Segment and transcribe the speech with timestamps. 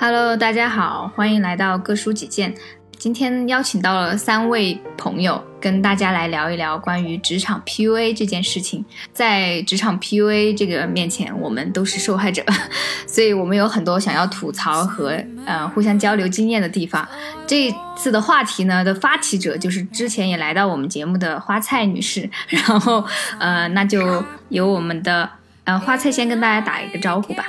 [0.00, 2.54] Hello，大家好，欢迎来到各抒己见。
[2.96, 8.84] 今天邀请到了三位朋友，跟大家来聊一聊关于职场 PUA 这件事情。
[9.12, 12.44] 在职场 PUA 这个面前，我们都是受害者，
[13.08, 17.06] 所以我们有很多想要吐槽和呃互相交流经验的地方。
[17.44, 23.04] 这次的话题呢的发起者就是之前也来到我们节目的花菜女士， 然后
[23.40, 25.28] 呃那就由我们的
[25.64, 27.44] 呃花菜先跟大家打一个招呼吧。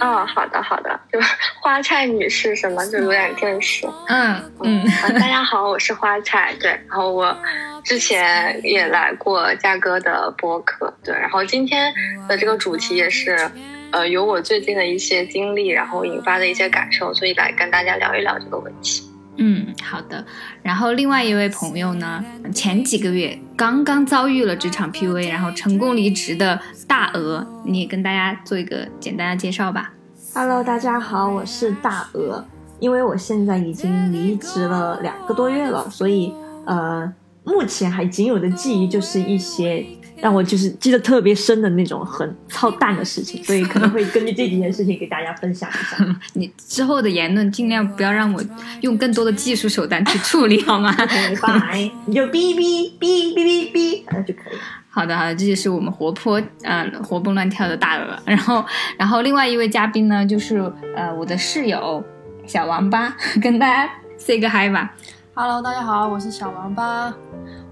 [0.00, 1.18] 哦，好的好的，就
[1.60, 3.86] 花菜女士什么就有点正式。
[4.08, 4.84] 嗯嗯，
[5.14, 7.36] 大家好，我是花菜，对，然后我
[7.84, 11.92] 之前也来过嘉哥的播客，对，然后今天
[12.28, 13.50] 的这个主题也是，
[13.90, 19.02] 呃，有我最近的一些经历，然后引发的一些感受，所以来跟大家聊一聊这个问题。
[19.40, 20.24] 嗯，好的。
[20.64, 29.92] 然后另外一位朋友呢，前几个月刚刚遭遇了职场 PUA，然后成功离职的大鹅，你也跟大家做一个简单的介绍吧。
[30.34, 32.44] Hello，大家好，我是大鹅。
[32.78, 36.32] 因为我现在已经离职了两个多月了，所以
[36.64, 37.12] 呃，
[37.44, 39.84] 目前还仅有的记忆就是一些
[40.18, 46.16] 让我就是记得特别深的那种很操蛋的事情， 所以可能会根据这几件事情给大家分享一下。
[46.34, 48.40] 你之后的言论尽量不要让我
[48.82, 50.94] 用更多的技术手段去处理，好吗？
[51.42, 54.58] 拜，你就哔哔哔哔哔哔，那就可以。
[54.90, 58.18] 好的，好的，这就是我们活泼，嗯，活蹦乱跳的大鹅。
[58.26, 58.64] 然后，
[58.98, 60.58] 然后另外一位嘉宾呢，就是
[60.96, 62.02] 呃我的室友
[62.46, 64.94] 小王八， 跟大家 say 个 hi 吧。
[65.34, 67.14] Hello，大家好，我是小王八，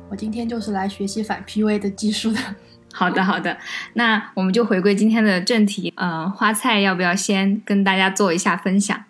[0.09, 2.39] 我今天就是来学习反 PUA 的技术的。
[2.94, 3.59] 好的，好的，
[3.94, 5.92] 那我们就回归今天的正题。
[5.97, 9.05] 呃，花菜要不要先跟大家做一下分享？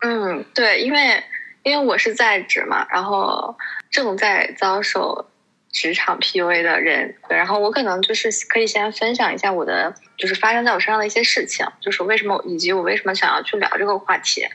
[0.00, 1.22] 嗯，对，因为
[1.62, 3.56] 因为我是在职嘛，然后
[3.90, 5.26] 正在遭受
[5.74, 14.46] 职场 PUA 的人，对，然后我可能就是可以先分享一下我的，就是发生在我身上的一些事情，就是为什么以及我为什么想要去聊这个话题。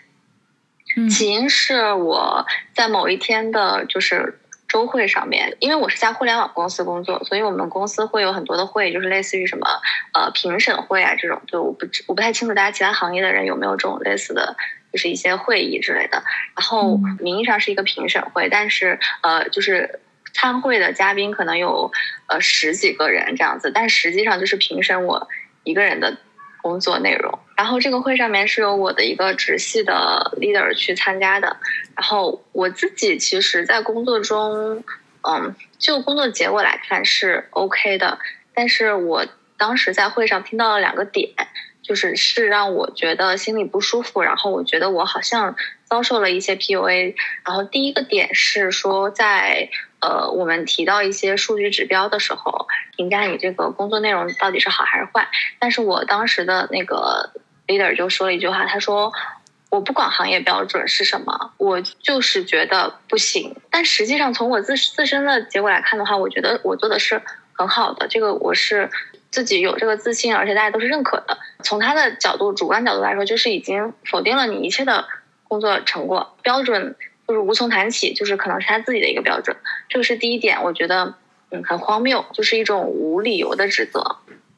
[0.96, 9.68] 嗯起因是我在某一天的，就是周会上面，因为我是在互联网公司工作，所以我们公司会有很多的会，就是类似于什么
[10.14, 14.56] 呃评审会啊这种，就我不知我不太清楚大家其他行业的人有没有这种类似的，
[14.92, 16.24] 就是一些会议之类的。
[16.56, 20.00] 然后嗯名义上是一个评审会，但是呃就是
[20.34, 21.92] 参会的嘉宾可能有
[22.28, 25.28] 呃十几个人这样子，但实际上就是评审我
[25.64, 26.18] 一个人的
[26.62, 27.40] 工作内容。
[27.56, 31.58] 然后这个会上面是由我的一个直系的 leader 去参加的。
[31.96, 34.84] 然后我自己其实，在工作中，
[35.22, 38.20] 嗯，就工作结果来看是 OK 的，
[38.54, 39.26] 但是我
[39.58, 41.34] 当时在会上听到了两个点，
[41.82, 47.16] 就是是让我觉得心里不舒服，然后我觉得我好像遭受了一些 PUA。
[47.46, 49.70] 然后第一个点是说在，
[50.02, 55.28] 呃我们提到一些数据指标的时候，评价你这个工作内容到底是好还是坏。
[55.60, 57.32] 但是我当时的那个
[57.68, 59.12] leader 就说了一句话，他说。
[59.72, 63.56] 我不管行业标准是什么，我就是觉得不行。
[63.70, 67.22] 但实际上，从我自自身的结果来看的话，我觉得我做的是
[67.54, 68.90] 很好的，这个我是
[69.30, 71.38] 自己有这个自信，而且大家都是认可的。
[71.62, 75.08] 从他的角度、主观角度来说，就是已经否定了你一切的
[75.48, 76.96] 工作成果标准，
[77.30, 79.56] 就是无从谈起，就是可能是他自己的一个标准。
[79.88, 81.14] 这个是第一点，我觉得
[81.52, 84.16] 嗯很荒谬，就是一种无理由的指责。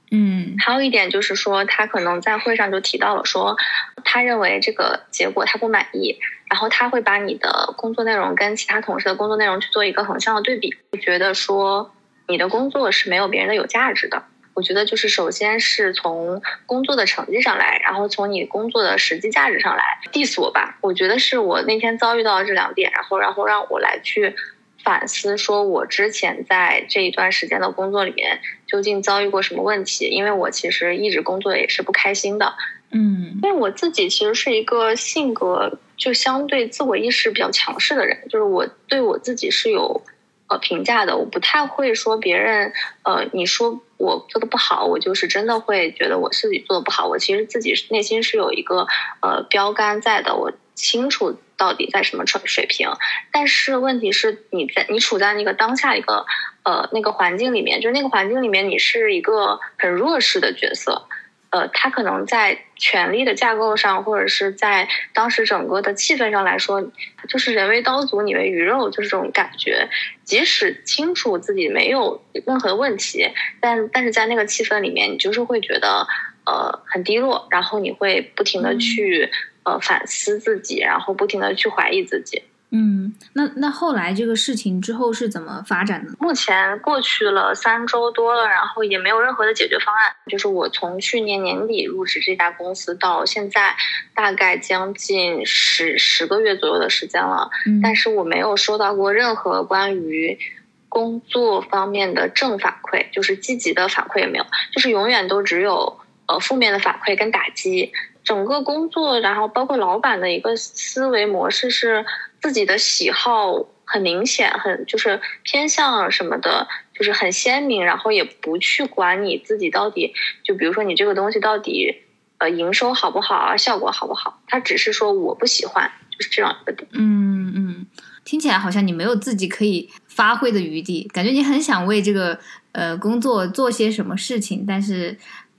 [0.09, 3.57] 嗯还有一点就是说，他可能在会上就提到了说，
[4.05, 6.17] 他认为这个结果他不满意，
[6.49, 11.93] 然后他会把你的工作内容跟其他同事的工作内容去做一个横向的对比，觉得说
[12.29, 14.23] 你的工作是没有别人的有价值的。
[14.53, 20.77] 我觉得就是首先是从工作的成绩上来，然后从你工作的实际价值上来 diss 我吧。
[20.81, 24.35] 我觉得是我那天遭遇到的这两点，然后然后让我来去
[24.83, 30.05] 反思，说我之前在这一段时间的工作里面究竟遭遇过什么问题？
[30.05, 32.53] 因为我其实一直工作也是不开心的，
[32.91, 40.03] 嗯因为我自己其实是一个性格就相对自我意识比较强势的人，就是我对我自己是有
[40.47, 42.73] 呃评价的，我不太会说别人
[43.03, 48.87] 呃你说我做的不好，我就是真的会觉得我自己做的不好，我其实自己内心是有一个
[49.21, 52.89] 呃标杆在的，我清楚到底在什么水水平，
[53.31, 56.25] 但是问题是你在你处在那个当下一个
[56.63, 61.07] 呃那个环境里面，就是那个环境里面你是一个很弱势的角色。
[61.51, 66.81] 呃，他可能在权力的架构上，或者是在当时整个的气氛上来说，
[67.27, 69.89] 就是人为刀俎，你为鱼肉，就是这种感觉。
[70.23, 73.27] 即使清楚自己没有任何的问题，
[73.59, 76.07] 但但是在那个气氛里面，你就是会觉得
[76.45, 79.29] 呃很低落，然后你会不停的去、
[79.63, 82.43] 呃反思自己，然后不停的去怀疑自己。
[82.73, 86.13] 嗯，那那后来这个事情之后是怎么发展的？
[86.19, 90.15] 目前过去了三周多了，然后也没有任何的解决方案。
[90.27, 93.75] 就是我从去年年底入职这家公司到现在，
[94.15, 100.39] 大概将近十十个月左右的时间了，嗯但是我没有收到过任何关于
[100.87, 107.91] 工作方面的正反馈，就是积极的反馈也没有，就是永远都只有呃负面的反馈跟打击。
[108.23, 112.05] 整个工作，然后包括老板的一个思维模式是
[112.41, 121.95] 自己的喜好很明显，很就是偏向什么的，就是很鲜明，然后也不去管你自己到底，就比如说你这个东西到底
[122.39, 126.87] 呃营收好不好啊，效果好不好，他只是说我不喜欢，就是这样一个点。
[126.93, 127.85] 嗯嗯，
[128.23, 132.39] 听起来好像你没有自己可以发挥的余地，感觉你很想为这个
[132.71, 135.17] 呃工作做些什么事情，但是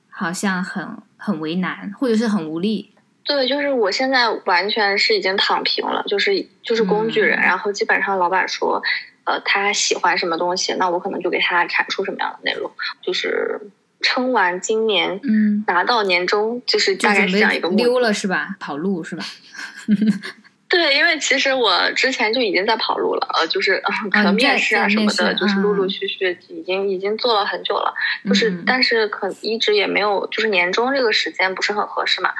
[0.08, 2.91] 好像很很为难，或者是很无力。
[3.24, 8.82] 对，就是我现在完全是已经躺平了，就是就是工具人，嗯然后基本上老板说，
[9.24, 12.70] 呃，他喜欢什么东西，那我可能就给他产出什么样的内容，
[13.00, 13.60] 就是
[14.00, 18.56] 撑完今年，嗯，拿到年终，就是大概是这样一个目的溜了是吧？
[18.58, 19.24] 跑路是吧？
[20.72, 27.92] 对，因为其实我之前就已经在跑路了，呃，就是、呃可能面试啊什么的，试就是陆陆嗯续续已经已经做了很久了，
[28.24, 32.32] 就是、嗯但是可一直也没有，就是年终这个时间不是很合适嘛，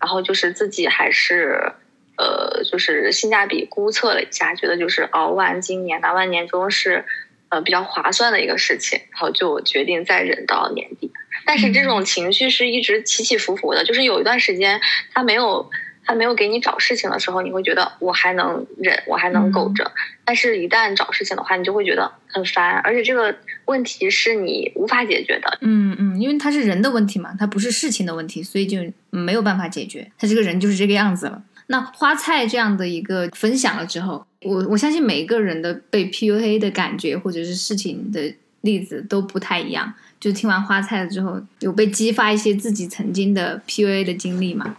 [0.00, 1.72] 然后就是自己还是
[2.16, 7.04] 呃，就是性价比估测了一下，觉得就是熬完今年拿完年终是
[7.48, 11.10] 呃比较划算的一个事情，然后就决定再忍到年底。
[11.44, 14.80] 但是这种情绪是一直起起伏伏的，就是有一段时间
[15.12, 15.68] 他没有。
[16.10, 19.88] 他没有给你找事情的时候，你会觉得我还能忍，我还能苟着。
[20.24, 23.32] 但是，一旦找事情的话，你就会觉得很烦，而且这个
[23.66, 25.58] 问题是你无法解决的。
[25.60, 28.78] 嗯嗯，因为他是人的问题嘛，他不是事情的问题，所以就
[29.10, 30.10] 没有办法解决。
[30.18, 31.40] 他这个人就是这个样子了。
[31.68, 39.94] 那花菜这样的一个分享了之后，我我相信每一个人的被 PUA 的感觉或者是事情的例子都不太一样。
[40.18, 44.76] 就听完花菜了之后，有被激发一些自己曾经的 PUA 的经历吗？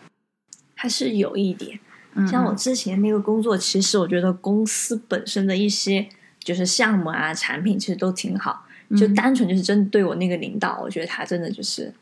[0.81, 1.79] 还是有一点。
[2.15, 6.09] 嗯，像我之前那个工作，其实我觉得公司本身的一些
[6.43, 8.65] 就是项目啊、产品，其实都挺好。
[8.97, 11.93] 就嗯单纯就是针对我那个领导，我觉得他真的就是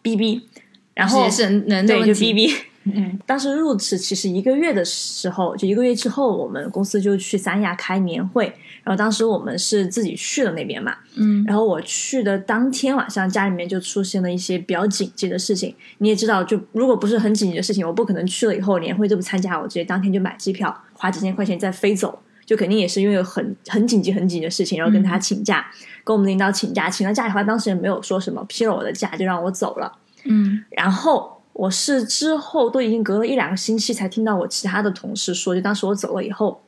[0.00, 0.48] 逼逼，
[0.94, 2.50] 然后也是人人的对就逼逼。
[2.84, 8.52] 嗯 当时入职其实一个月的时候，就一个月之后，我们公司就去三亚开年会，
[8.86, 15.74] 然后当时我们是自己去了那边嘛，嗯然后我去的当天晚上，家里面就出现了一些比较紧急的事情。
[15.98, 22.20] 你也知道，就如果不是很紧急的事情，我不可能去了以后年会都不参加，我直接当天就买机票，花几千块钱再飞走。
[22.46, 25.66] 就肯定也是因为有很很紧急、很紧急的事情，然后跟他请假，
[26.04, 29.98] 跟我们领导请假，请了假以后，他当时也没有说什么，批了我的假就让我走了。
[30.26, 36.62] 嗯然后我是之后都已经隔了一两个星期才听到我其他的同事说，就当时我走了以后，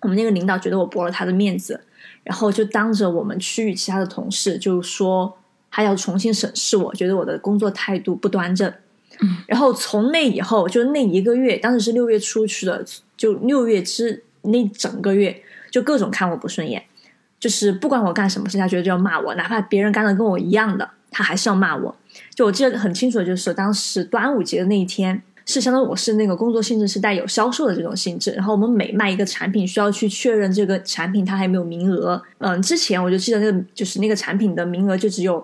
[0.00, 1.80] 我们那个领导觉得我驳了他的面子，
[2.24, 5.38] 然后就当着我们区域其他的同事就说
[5.70, 8.72] 他要重新审视我，觉得我的工作态度不端正。
[9.20, 12.84] 嗯，然后从那以后，就那一个月，当时是六月出去的，
[13.16, 16.84] 就六月之那整个月，就各种看我不顺眼，
[17.40, 21.96] 就是不管我干什么事，他觉得就要骂我，哪怕别人干的跟我一样的，他还是要骂我。
[22.34, 32.22] 就我记得很清楚的就是当时端午节的那一天，是相当于我是那个工作性质是带有销售的这种性质，然后我们每卖一个产品需要去确认这个产品它还有没有名额。
[32.36, 35.42] 嗯，之前我就记得那个就是那个产品的名额就只有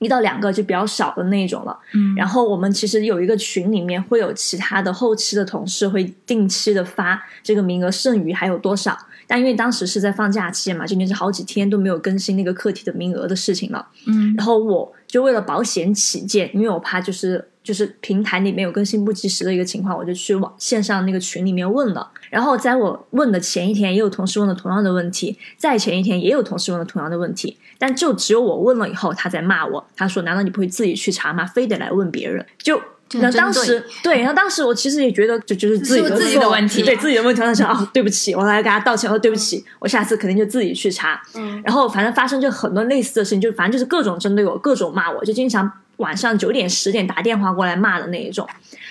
[0.00, 1.78] 一到两个，就比较少的那种了。
[1.94, 8.98] 嗯，然后我们其实有一个群里面会有其他的后期的同事会定期的发这个名额剩余还有多少，
[9.28, 13.86] 但因为当时是在放假期嘛，就连着好几天都没有更新那个课题的名额的事情了。
[14.06, 22.10] 嗯然后我就为了保险起见，因为我怕就是就是平台里面有更新不及时的一个情况，我就去网线上那个群里面问了。
[22.30, 31.44] 然后在我问的前一天，也有同事问了同样的问题，在前一天也有同事问了同样的问题，但就只有我问了以后，他在骂我，他说：“难道你不会自己去查吗？
[31.44, 32.80] 非得来问别人？”就。
[33.08, 37.40] 就然后当时对，然后当时我其实也觉得，就就是自己的自己的问题对自己的问题。
[37.40, 41.20] 我想啊，对不起，我来给他道歉，我说对不起，我下次肯定就自己去查。
[41.34, 48.46] 嗯然后反正发生就很多类似的事情，就反正就是各种针对我，各种骂我，就经常晚上九点十点打电话过来骂的那一种。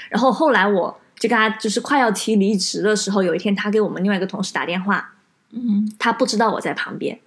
[0.09, 5.13] 然后后来我就跟他就是快要提离职的时候，有一天他给我们另外一个同事打电话，
[5.51, 7.19] 嗯他不知道我在旁边，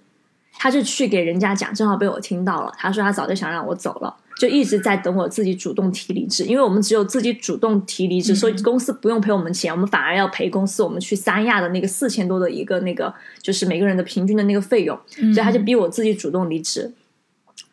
[0.57, 2.73] 他就去给人家讲，正好被我听到了。
[2.77, 16.91] 他说他早就想让我走了，就一直在等我自己主动提离职，因为我们只有自己主动提离职，嗯所以公司不用赔我们钱，我们反而要赔公司我们去三亚的那个四千多的一个那个就是每个人的平均的那个费用，嗯，所以他就逼我自己主动离职。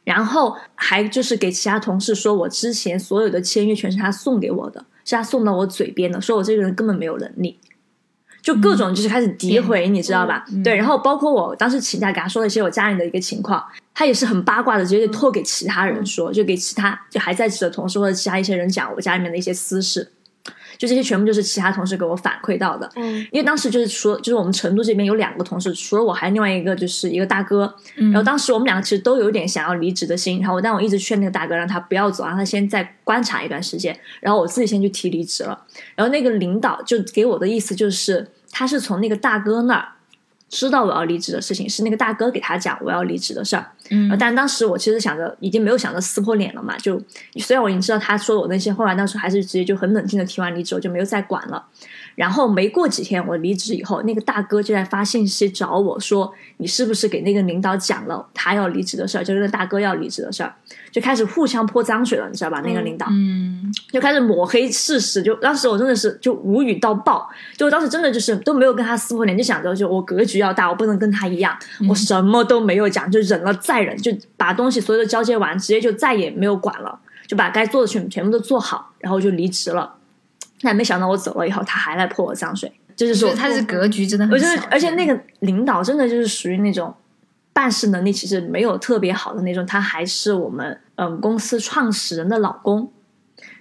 [0.04, 7.56] 然后还就是给其他同事说，我之前所有的签约全是他送给我的，是他送到我嘴边的，说我这个人根本没有能力。
[8.42, 10.44] 就各种就是开始诋毁，你知道吧？
[10.50, 10.62] 嗯。
[10.62, 13.62] 对，然后包括我当时请假给他说了一些我家里的一个情况，
[13.94, 20.10] 他也是很八卦的，直接就托给其他人说，就给其他就还在职的同事或者其他一些人讲我家里面的一些私事，
[20.78, 22.90] 就这些全部就是其他同事给我反馈到的。
[22.94, 27.74] 嗯因为当时就是说，就是我们成都这边有两个同事，除了我，还有另外一个就是一个大哥。
[27.96, 35.66] 嗯然后当时我们两个其实都有点想要离职的心，然后但我一直劝那个大哥让他不要走，让他先再观察一段时间，然后我自己先去提离职了。
[35.96, 39.88] 然后那个领导就给我的意思就是，他是从那个大哥那儿
[40.48, 43.66] 知道我要离职的事情，是那个大哥给他讲我要离职的事儿。
[43.90, 47.00] 嗯呃但当时我其实想着，已经没有想着撕破脸了嘛，就
[47.36, 51.64] 虽然我已经知道他说我那些，后来当时还是直接就很冷静的提完离职，我就没有再管了。
[52.18, 60.52] 然后没过几天，我离职以后，那个大哥就在发信息找我说，你是不是给那个领导讲了他要离职的事儿，就是那个大哥要离职的事儿，
[60.90, 62.60] 就开始互相泼脏水了，你知道吧？
[62.64, 71.56] 那个领导，嗯就开始抹黑事实，就当时我真的是就无语到爆，就我当时真的就是都没有跟他撕破脸，就想着就我格局要大，我不能跟他一样，
[71.88, 76.98] 我什么都没有讲，就忍了再忍，就把东西所有的交接完，直接就再也没有管了，
[77.28, 79.94] 就把该做的全全部都做好，然后就离职了。
[80.60, 86.94] 但没想到我走了以后，他还来泼我脏水，就是我我觉得他是格局真的很小我觉得，而且那个领导真的就是属于那种
[87.52, 92.92] 办事能力其实没有特别好的那种，他还是我们嗯公司创始人的老公，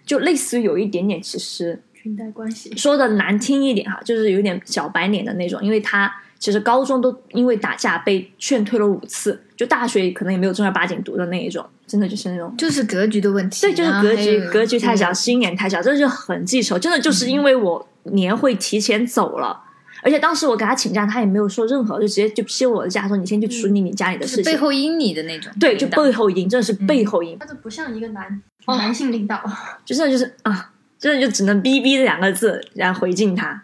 [0.06, 12.53] 就类似于有一点点，其实裙带关系，说的难听一点哈，就是有点小白脸的那种，因为他其实高中都因为打架被劝退了五次，就大学可能也没有正儿八经读的那一种，真的就是那种。
[12.58, 16.77] 就是格局的问题，对，就是格局格局太小，心眼太小，这就很记仇。
[16.77, 19.60] 真的就是因为我年会提前走了，
[20.03, 24.53] 而且当时我给他请假，他也没有说任何，就直接就批我的假，说你先去处理你家里的就是事情。
[24.53, 29.41] 背后阴你的那种，对，就背后阴，真的是背后阴，他这不像一个男男性领导，
[29.84, 33.63] 就真的就是啊，真的就只能逼逼这两个字然后回敬他。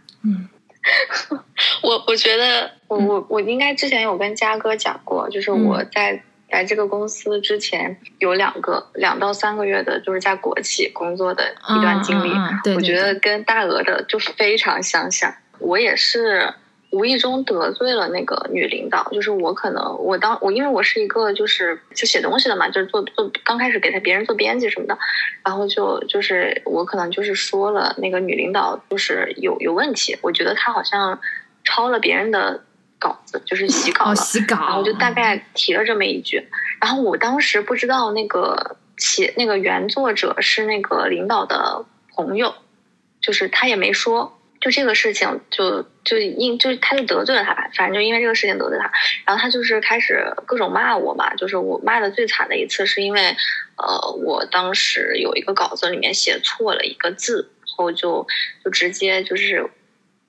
[1.81, 15.33] 我我觉得我我我应该之前有跟嘉哥讲过，就是我在来这个公司之前有两个两到三个月的，就是在国企工作的一段经历，嗯嗯嗯对我觉得跟大鹅的就非常相像。
[15.59, 16.53] 我也是
[16.93, 24.95] 无意中得罪了那个女领导，就是我可能我当我因为我是一个就是就写东西的嘛，就是做做刚开始给他别人做编辑什么的，
[25.43, 31.19] 然后就就是我可能就是说了那个女领导就是有有问题，我觉得她好像
[31.63, 32.63] 抄了别人的
[32.99, 36.47] 稿子，就是洗稿了，哦洗稿，然后就大概提了这么一句，
[36.79, 42.53] 然后我当时不知道那个写那个原作者是那个领导的朋友，
[43.19, 48.89] 就是他也没说，就这个事情就就因就是他就得罪了他吧，反正就因为这个事情得罪他，
[49.25, 53.35] 然后他就是开始各种骂我嘛，就是我骂的最惨的一次是因为
[53.75, 58.25] 呃我当时有一个稿子里面写错了一个字，然后就
[58.63, 59.69] 就直接就是。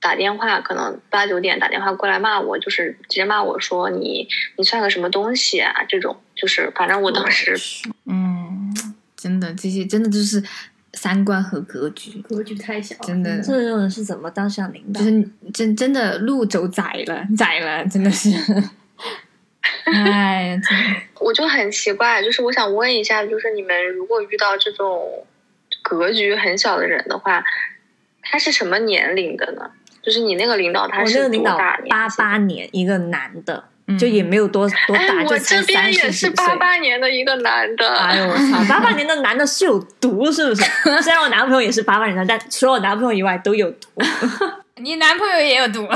[0.01, 5.83] 打电话可能八九点打电话过来骂我，就是直接骂我说你你算个什么东西啊？
[5.89, 7.57] 这种就是反正我当时
[8.05, 8.71] 嗯，
[9.17, 10.45] 真的这些真的就是
[10.95, 13.41] 三观和格局，格局太小，真的。
[13.41, 14.31] 这种人是怎么？
[14.31, 15.01] 当上领导。
[15.01, 15.07] 就？
[15.07, 18.31] 是真真的路走窄了，窄了，真的是，
[19.85, 20.61] 哎呀，
[21.21, 25.25] 我就很奇怪，就是我想问一下，就是你们如果遇到这种
[25.83, 27.45] 格局很小的人的话，
[28.23, 29.71] 他是什么年龄的呢？
[30.03, 31.89] 就是你那个领导他是多大年？
[31.89, 36.11] 八八年，一个男的，嗯就也没有多多大，我才三这边也。
[36.11, 37.87] 是八八年的一个男的。
[37.95, 38.65] 哎呦我操！
[38.69, 40.63] 八八年的男的是有毒，是不是？
[41.03, 43.89] 虽然我男朋友也是八八年的，但除了我男朋友以外都有毒。
[44.77, 45.87] 你男朋友也有毒，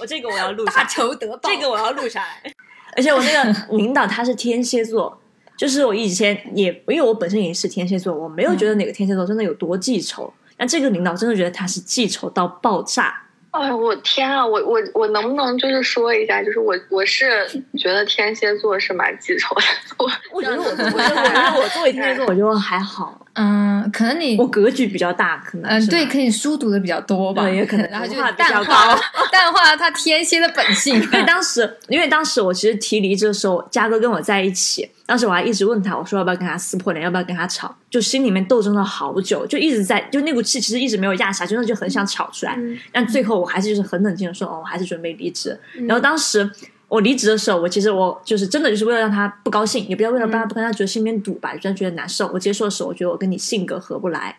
[0.00, 1.50] 我这个我要录下大仇得报。
[1.50, 2.52] 这个我要录下来。
[2.96, 5.20] 而且我那个领导他是天蝎座，
[5.56, 10.32] 就是我以前也因为我本身也是天蝎座，我没有觉得哪个天蝎座真的有多记仇。
[10.56, 13.21] 但这个领导真的觉得他是记仇到爆炸，
[13.52, 14.44] 哎呦，我天啊！
[14.44, 17.46] 我我我能不能就是说一下，就是我我是
[17.78, 19.62] 觉得天蝎座是蛮记仇的，
[19.98, 30.94] 我我觉得我，我觉得我我作为天蝎座，我觉得还好，嗯，可能你我格局比较大，可能嗯，对，可以书读的比较多吧，也可能 然后就淡化高淡化了他天蝎的本性。
[31.12, 42.54] 因为当时，因为当时我其实提离职的时候，嘉哥跟我在一起，当时我还一直问他，我说要不要跟他撕破脸，要不要跟他吵，就心里面斗争了好久，就一直在，就那股气其实一直没有压下，真的就很想吵出来。
[42.56, 45.60] 嗯但最后我还是就是很冷静的说，哦，我还是准备离职。
[45.86, 46.50] 然后当时
[46.88, 52.30] 我离职的时候，我其实我就是真的就是为了让他不高兴，也不要为了让他不跟他觉得心里面堵吧，真的觉得难受。
[52.32, 54.38] 我接受的时候，我觉得我跟你性格合不来。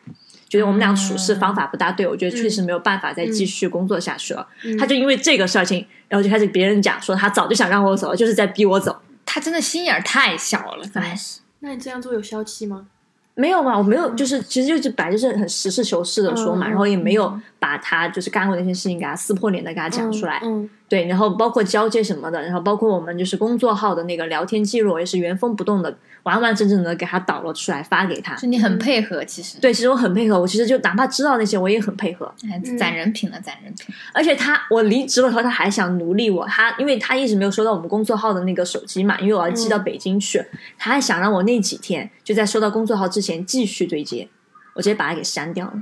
[0.50, 4.48] 觉得我们俩处事方法不大对，我觉得确实没有办法再继续工作下去了。
[4.80, 8.96] 他就因为这个事情，然后就开始别人讲说他早就想让我走了，就是在逼我走。
[9.34, 11.40] 他真的心眼儿太小了，真的是。
[11.62, 12.86] 那你这样做有消气吗？
[13.34, 28.36] 没有嘛，我没有，就是其实就是本来就是很实事求是的说嘛，然后也没有把他就是干过那些事情给他撕破脸的给他讲出来，嗯，对，然后包括交接什么的，然后包括我们就是工作号的那个聊天记录也是原封不动的，完完整整的给他导了出来发给他。
[28.36, 32.30] 就你很配合，其实对，其实我很配合，我其实就哪怕知道那些，我也很配合。
[32.52, 33.96] 哎攒人品了，攒人品。
[34.14, 40.46] 而且他，我离职了以后，他还想奴隶我，他因为他一直没有收到我们工作号的那个手机嘛，因为我要寄到北京去，
[40.78, 44.28] 他还想让我那几天就在收到工作号之前继续对接，
[44.74, 45.74] 我直接把他给删掉了，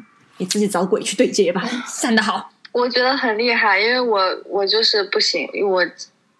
[0.41, 1.61] 你自己找鬼去对接吧。
[1.85, 5.85] 散的好，我觉得很厉害，因为我我就是不行，因为我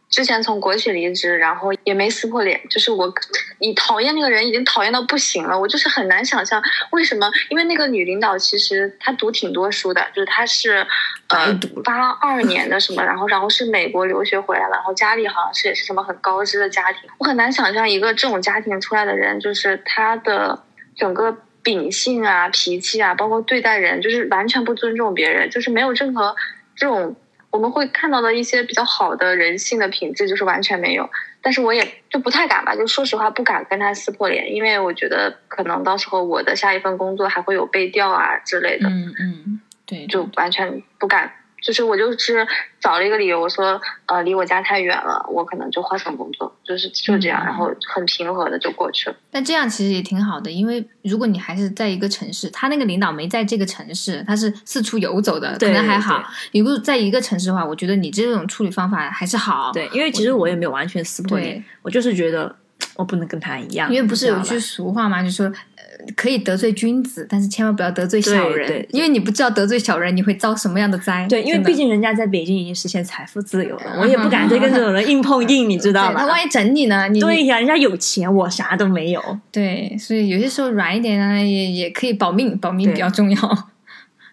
[0.10, 3.14] 之前从国企离职，然后也没撕破脸，就是我
[3.60, 10.86] 你讨厌那个人已经讨厌到不行了，我就是很难想象为什么，因为那个女领导其实她读挺多书的，就是她是
[11.28, 11.54] 呃
[11.84, 20.64] 八二年的什么，然后然后是美国留学回来了，然后家里好像是也是什么很高知的家庭，我很难想象一个这种家庭出来的人，就是他的
[20.96, 21.38] 整个。
[21.64, 26.36] 秉性啊，脾气啊，包括对待人，就是完全不尊重别人，就是没有任何
[26.76, 27.16] 这种
[27.50, 31.10] 我们会看到的一些比较好的人性的品质，就是完全没有。
[31.44, 41.34] 但是我也就不太敢吧，就说实话不敢跟他撕破脸，因为我觉得可能到时候我的下一份工作还会有被调啊之类的，嗯嗯，对，就完全不敢。
[41.62, 42.46] 就是我就是
[42.80, 49.16] 找了一个理由，我说呃离我家太远了，我可能就换份工作，就是就这样，嗯然后很平和的就过去了。
[49.30, 56.24] 但这样其实也挺好的，因为如果你还是在一个城市，他那个领导没在这个城市，他是四处游走的，可能还好。
[56.54, 62.56] 如果在一个城市的话，我觉得你这种处理方法还是好。，对，因为其实我也没有完全撕破对脸，我就是觉得
[62.96, 65.52] 我不能跟他一样，因为不是有句俗话嘛，就说呃
[66.16, 71.26] 可以得罪君子，但是千万不要得罪小人，对对因为你不知道得罪小人你会遭什么样的灾。
[71.28, 76.14] 对，因为毕竟人家在北京已经实现财富自由了， 我也不敢再跟这种人硬碰硬，你知道吧？
[76.14, 77.08] 对他万一整你呢？
[77.10, 79.40] 你对呀，人家有钱，我啥都没有。
[79.52, 83.68] 对，所以有些时候软一点呢，也也可以保命，保命比较重要。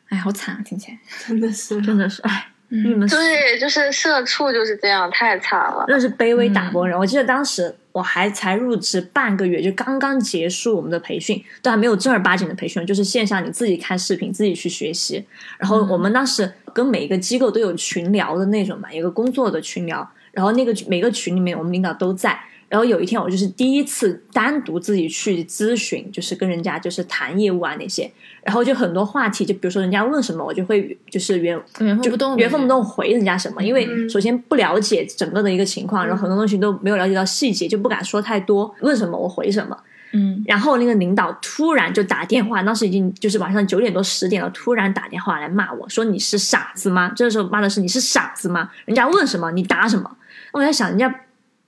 [0.08, 0.98] 哎，好惨啊，听起来。
[1.26, 5.84] 真的是，真的是，哎，嗯你们对，就是社畜就是这样，太惨了。
[5.88, 6.98] 那是卑微打工人。
[6.98, 15.24] 我记得当时我还才入职半个月，就刚刚结束我们的培训，都还没有正儿八经的培训，就是线下你自己看视频，自己去学习。
[15.58, 22.38] 然后我们当时跟每一个机构都有群聊的那种嘛，一个工作的群聊，然后那个每个群里面我们领导都在。
[22.68, 28.10] 然后有一天我就是第一次单独自己去咨询，就是跟人家就是谈业务啊那些，
[28.42, 38.74] 然后就很多话题，就比如说人家问什么，我就会就是原就原封不动，原封不动回人家什么，因为嗯首先不了解整个的一个情况，然后很多东西都没有了解到细节，就不敢说太多。
[38.80, 39.76] 问什么我回什么。
[40.12, 47.12] 嗯，然后那个领导突然就打电话，当时已经就是晚上九点多十点了，突然打电话来骂我说你是傻子吗？
[47.14, 48.70] 这时候骂的是你是傻子吗？
[48.86, 50.10] 人家问什么你答什么？
[50.52, 51.14] 我在想人家，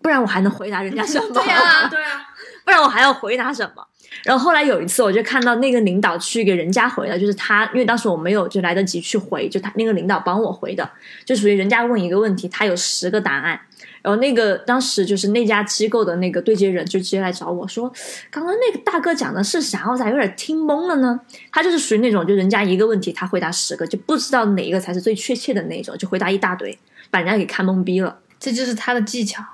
[0.03, 1.29] 不然我还能回答人家什么？
[1.35, 2.23] 对 呀对啊，
[2.65, 3.87] 不然我还要回答什么？
[4.25, 10.91] 然后后来有一次，我就看到那个领导去给人家回了，就是他，因为当时我没有就来得及去回，就他那个领导帮我回的，
[11.25, 13.61] 就属于人家问一个问题，他有十个答案。
[14.03, 17.93] 然后那个当时就是那家机构的那个对接人就直接来找我说，
[18.31, 19.87] 刚刚那个大哥讲的是啥？
[19.91, 21.21] 我咋有点听懵了呢？
[21.53, 26.77] 他就是属于那种，就人家一个问题他回答十个，就不知道哪一个才是最确切的那种，就回答一大堆，
[27.11, 28.19] 把人家给看懵逼了。
[28.41, 29.45] 这就是他的技巧。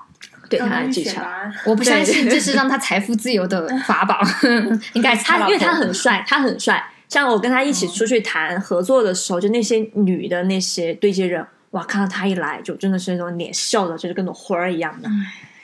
[0.49, 1.21] 对他的技巧。
[1.65, 4.19] 我不相信这是让他财富自由的 法宝，
[4.93, 6.83] 应该他因为他很帅，他很帅。
[7.09, 15.09] 像我跟他一起出去谈合作的时候，就那些女的那些对接人，哇，看到他一来就真的是那种脸笑的，就是跟朵花儿一样的。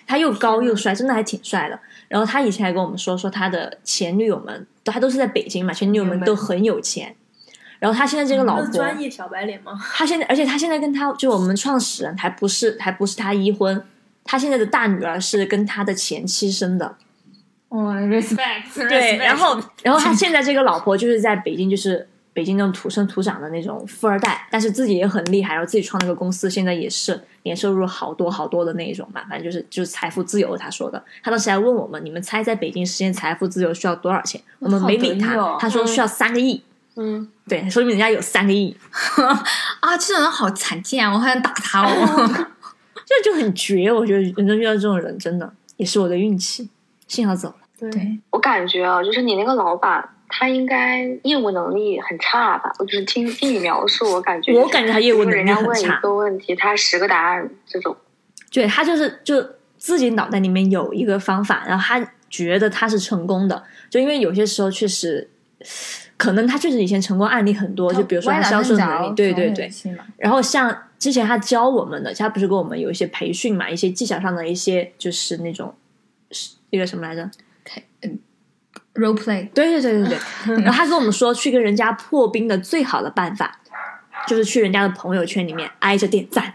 [0.05, 1.79] 他又高又帅，真的还挺帅的。
[2.07, 7.15] 然后他以前还跟我们说，说他的前女友们，他都是在北京嘛，前女友们都很有钱。
[7.79, 9.73] 然后他现在这个老婆，专业小白脸吗？
[9.93, 13.83] 他现在，而且他现在跟他就我们创始人还不是还不是他一婚，
[14.23, 16.95] 他现在的大女儿是跟他的前妻生的。
[17.69, 30.55] 哇，respect，对，然后然后他现在这个老婆就是在北京，就是北京那种土生土长的那种富二代，但是自己也很厉害，然后自己创了个公司，现在也是年收入好多好多的那一种嘛，反正就是就是财富自由。
[30.55, 34.39] 他说的，他当时还问我们，你们猜在北京实现财富自由需要多少钱？
[34.59, 36.61] 我们没理他，他说需要三个亿。
[36.95, 38.77] 嗯，对，说明人家有三个亿，
[39.81, 41.11] 啊，这种人好残贱啊！
[41.11, 42.47] 我好想打他哦。
[43.05, 43.91] 这就很绝。
[43.91, 46.69] 我觉得人生遇到这种人，真的也是我的运气，
[47.07, 47.55] 幸好走了。
[47.77, 52.71] 对，对，我感觉啊，就是你那个老板，他应该业务能力很差吧？
[52.79, 57.95] 我就是听听你描述，我感觉我感觉他业务能力人家问一很差个问题，他十个答案这种。
[58.51, 59.43] 对他就是就
[59.77, 65.29] 自己脑袋里面有一个方法，然后他觉得他是成功的，就因为有些时候确实，
[66.17, 69.69] 可能他确实以前成功案例很多，就比如说他销售能力，对对对。
[70.17, 75.75] 然后像之前他教我们的，他不是给我们有一些培训嘛，一些技巧上的一些就是那种
[76.31, 77.29] 是那个什么来着
[78.93, 80.55] ？，role play，对对对对对。
[80.63, 83.59] 然后他跟我们说，去跟人家破冰的最好的办法
[84.25, 86.53] 就是去人家的朋友圈里面挨着点赞，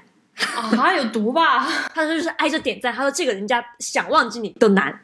[0.57, 1.69] 啊，有毒吧？
[1.93, 4.99] 他说就是挨着点赞，他说这个人家想忘记你都难，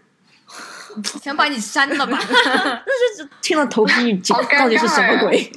[1.23, 2.17] 想把你删了吧？
[2.25, 5.53] 就是听了头皮一紧到底是什么鬼？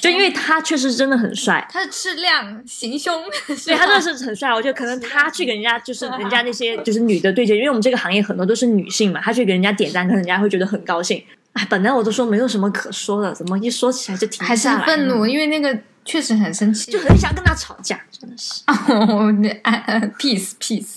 [0.00, 3.22] 就因为他确实真的很帅，他是质量行凶，
[3.66, 11.22] 对他真的是很帅，我觉得可能他去给人家就是人家那些就是女的对接，因为我们这个行业很多都是女性嘛，他去给人家点赞，可能人家会觉得很高兴。
[11.54, 14.86] 哎，本来我都说没有什么可说的，怎么一说起来就停还是不下来？
[14.86, 18.62] 愤怒，，因为那个确实很生气，就很想跟他吵架，真的是。
[18.68, 20.96] 哦，那啊 peace peace。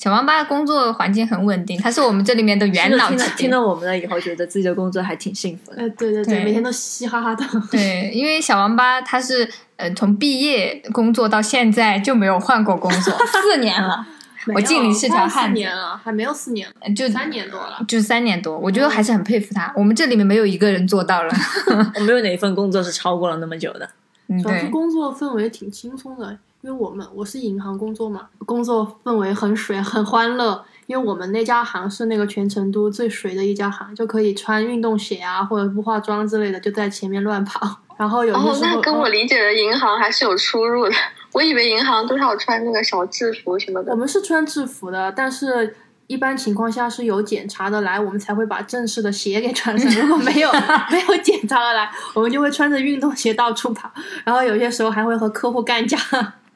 [0.00, 3.30] 小王八的工作环境很稳定，他是我们这里面的元老听了级。
[3.36, 5.82] 听了我们的以后，觉得自己的工作还挺幸福的。
[5.82, 7.44] 呃，对对对每天都嘻嘻哈哈的。
[7.70, 14.06] 对，因为小王八他是呃从毕业工作到现在就没有换过工作， 四年了，
[14.54, 17.84] 我敬你是条汉子四年了，还没有四年，就三年多了。
[17.86, 19.70] 就三年多，我觉得还是很佩服他。
[19.76, 21.30] 我们这里面没有一个人做到了。
[21.96, 23.86] 我没有哪一份工作是超过了那么久的。
[24.28, 30.64] 嗯，主要是对，工作氛围挺轻松的，因为我们我是银行工作嘛，工作氛围很水，很欢乐。
[30.86, 37.78] 因为我们那家行是那个全成都最水的一家行，就可以穿运动鞋啊，或者不化妆之类的，就在前面乱跑。
[37.96, 40.94] 然后有些哦，时候，那跟我哦理解的银行还是有出入的。
[41.32, 43.96] 我以为银行都是要穿那个小制服什么的我。
[43.96, 45.76] 们是穿制服的，但是
[46.08, 50.02] 一般情况下是有检查的来，我们才会把正式的鞋给穿上。
[50.02, 50.50] 如果没有
[50.90, 53.88] 没有检查的来，我们就会穿着运动鞋到处跑，
[54.24, 55.96] 然后有些时候还会和客户干架。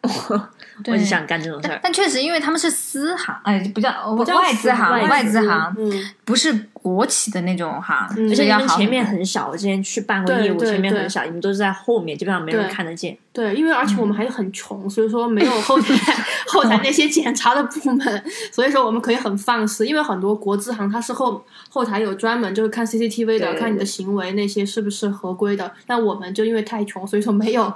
[0.04, 0.48] 我
[0.92, 1.80] 我就想干这种事儿。
[1.82, 13.16] 但确实，因为他们是私行，哎，不叫不叫外资行，外资行嗯，不是国企的那种行，嗯而且你们前面很多很小，我之前去办过业务，前面很小，你们都是在后面，基本上没人看得见。
[13.32, 15.94] 对，因为而且我们还很穷，所以说没有后台
[16.46, 19.86] 后台那些检查的部门，所以说我们可以很放肆。
[19.86, 25.72] 因为很多国资行它是后后台有专门就是看 CCTV 的，看你的行为那些是不是合规的。
[25.84, 27.72] 但我们就因为太穷，所以说没有。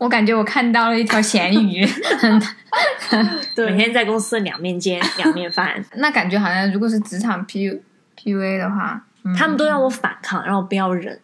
[0.00, 1.86] 我感觉我看到了一条咸鱼
[3.54, 3.66] 对。
[3.70, 7.78] 每天在公司两面煎， 两面饭，那感觉好像如果是职场 P U
[8.16, 9.34] P U A 的话，嗯。
[9.36, 11.20] 他们都让我反抗，让我不要忍。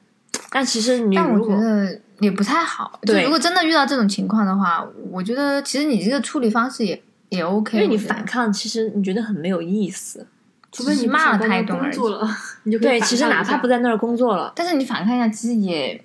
[0.51, 3.01] 但其实你但我觉得也不太好。
[3.03, 3.23] 就对。
[3.25, 10.27] 如果真的遇到这种情况的话，我觉得其实你这个处理方式也也 OK，因为你反抗，其实你觉得很没有意思。
[10.73, 11.97] 除非你骂了他一顿而已。
[11.97, 12.29] 工作了，
[12.65, 15.99] 你就对，其实哪怕不在那儿工作了，但是你反抗一下，其实也，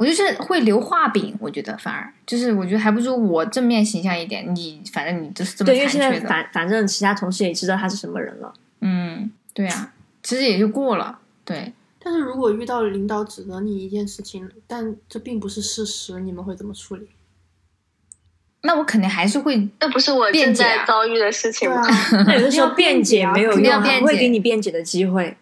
[0.00, 1.36] 我就是会留画饼。
[1.38, 4.54] 我觉得反而就是，我觉得还不如我正面形象一点。
[4.56, 8.50] 你反正你就是这么对，因为现在残缺的，反反正其他同事也知道他是什么人了。
[8.80, 11.18] 嗯，对啊，其实也就过了。
[11.44, 17.06] 对，但是如果遇到领导指责你一件事情，但这并不是事实，你们会怎么处理？
[18.62, 21.82] 那我肯定还是会，那不是我正在遭遇的事情吗？
[22.26, 25.36] 那有的时候 辩解没有用，他不会给你辩解的机会。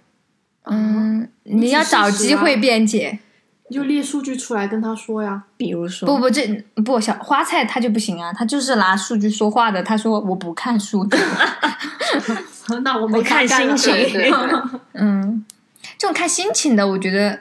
[0.65, 3.21] 嗯，你要找机会辩解。
[3.69, 5.43] 你就列数据出来跟他说呀。
[5.57, 6.47] 比如说，不不，这
[6.85, 9.83] 不小花菜他就不行啊，他就是拿数据说话的。
[9.83, 11.17] 他说我不看数据，
[12.83, 13.95] 那我没我看心情
[14.95, 15.45] 嗯，
[15.97, 17.41] 这种看心情的，我觉得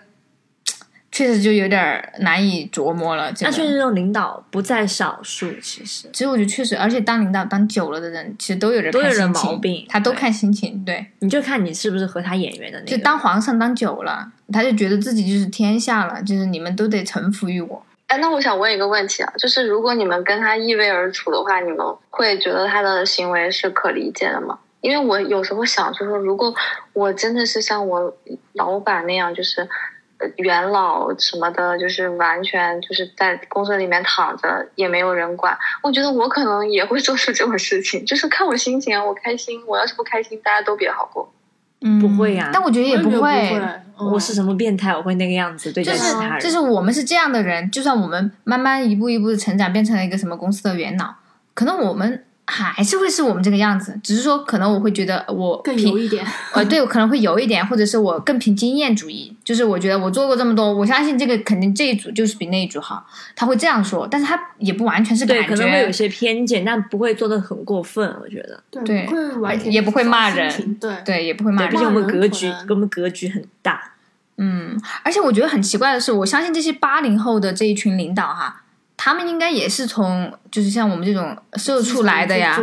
[1.17, 3.33] 确实就有点儿难以琢磨了。
[3.33, 10.85] 这个那确实这种领导不在少数，其实其实我觉得确实，而且当领导当久了的人，其实都有点都有点毛病他都看心情。
[10.85, 12.91] 对，你就看你是不是和他眼缘的那个。
[12.91, 17.83] 就当皇上当久了，他就觉得自己就是天下了，就是你们都得臣服于我。
[18.05, 21.79] 哎，那我想问一个问题啊，就是如果你们跟他易位而处的话，你们
[22.11, 24.59] 会觉得他的行为是可理解的吗？
[24.81, 26.53] 因为我有时候想，就是说如果
[26.93, 28.15] 我真的是像我
[28.53, 29.67] 老板那样，就是呃
[30.37, 41.31] 元老什么的，就是完全就是在公司里面躺着也没有人管，我觉得我可能也会做出这种事情，就是看我心情啊，我开心，我要是不开心，大家都别好过。
[41.81, 43.59] 嗯，不会呀但我觉得也不会。
[43.59, 46.39] 嗯我是什么变态，我会那个样子对就是待其他人。
[46.39, 51.15] 就是我们是这样的人，就算我们慢慢一步一步的成长，变成了一个什么公司的元老，
[51.55, 56.25] 可能我们还是会是我们这个样子，只是说可能我会觉得我更凭油一点。
[56.53, 63.05] 呃，对我可能会油一点，或者是我更凭经验主义，就是我觉得我做过这么多，我相信这个肯定这一组就是比那一组好，
[63.35, 68.07] 他会这样说，但是他也不完全是感对，觉，可能会有些偏见，但不会做的很过分。
[68.21, 73.93] 我觉得，对，不会完全也不会骂人对，对，也不会骂对，人毕竟我们格局跟我们格局很大。
[74.37, 78.61] 嗯，而且我觉得很奇怪的是，我相信这些八零后的这一群领导哈，
[78.97, 82.59] 他们应该也是从就是像我们这种社畜来的呀。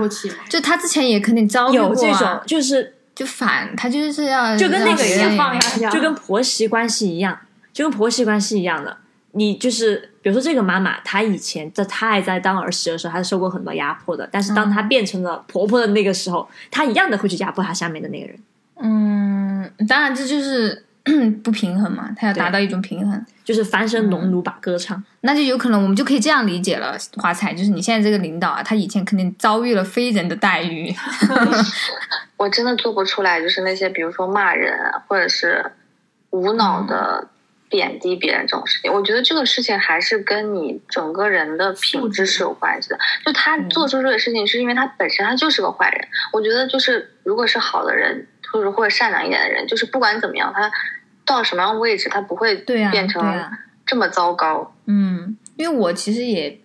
[0.51, 7.39] 就他之前也肯定遭遇过、啊、有这种，就是就反他就是要就跟那个一样就跟婆媳关系一样，
[7.73, 8.99] 就跟婆媳关系一样的。
[9.37, 18.39] 你就是比如说这个妈妈，她以前在她还在当儿媳的时候，她是受过很多压迫的，但是当她变成了婆婆的那个时候，她一样的会去压迫她下面的那个人。
[18.81, 20.85] 嗯，当然这就是
[21.45, 25.03] 不平衡嘛，他要达到一种平衡，就是翻身农奴把歌唱。
[25.21, 26.97] 那就有可能我们就可以这样理解了。
[27.17, 30.95] 华彩就是你现在这个领导啊，他以前肯定遭遇了非人的待遇。
[32.39, 35.73] 我真的做不出来，就是那些比如说骂人或者是
[36.31, 37.29] 无脑的
[37.69, 38.93] 贬低别人这种事情。
[38.93, 42.99] 我觉得这个事情还是跟你整个人的品质是有关系的。
[43.25, 46.09] 就他做出这个事情，是因为他本身他就是个坏人。
[46.33, 50.71] 我觉得就是如果是好的人，或者或者善良一点的人，就是不管怎么样，他
[51.25, 53.51] 到什么样位置，他不会变成
[53.85, 54.73] 这么糟糕。
[54.87, 56.61] 嗯，因为我其实也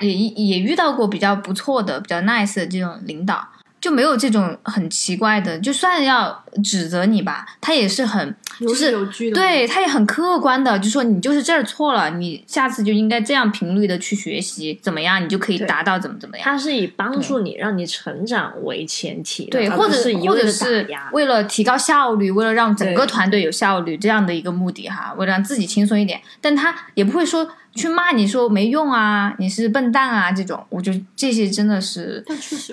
[0.00, 3.46] 也也遇到过比较不错的、比较 nice 的这种领导。
[3.78, 8.92] 就没有这种很奇怪的，就算要指责你吧，他也是很就是
[9.34, 16.44] 对他也很客观的，就说你就是这儿错了，你下次就应该这样频率的去学习，怎么样你就可以达到怎么怎么样。
[16.44, 32.24] 他是以帮助你让你成长为前提，对，或者是或者是为了提高效率，为了让整个团队有效率这样的一个目的哈，为了让自己轻松一点，但他也不会说去骂你说没用啊，你是笨蛋啊这种，我觉得这些真的是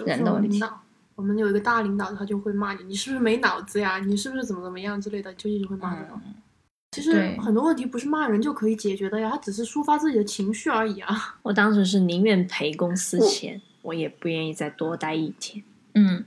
[0.06, 0.64] 人的问题。
[1.16, 4.00] 我们有一个大领导，他就会骂你，你是不是没脑子呀？
[4.00, 6.06] 你是不是怎么怎么样之类的，就一直会骂你。
[6.92, 11.38] 其实很多问题不是骂人就可以解决的呀，他只是抒发自己的情绪而已啊。
[11.44, 15.64] 我当时是宁愿赔公司钱，我也不愿意再多待一天。
[15.96, 16.24] 嗯，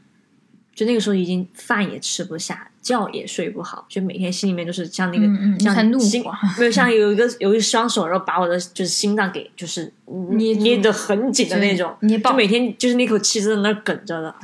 [0.75, 9.92] 就那个时候已经饭也吃不下，觉也睡不好，就每天心里面就是像那个像怒火没有像有一个有一双手，然后把我的就是心脏给就是
[10.31, 14.35] 捏捏得很紧的那种，就每天就是那口气在那梗着的。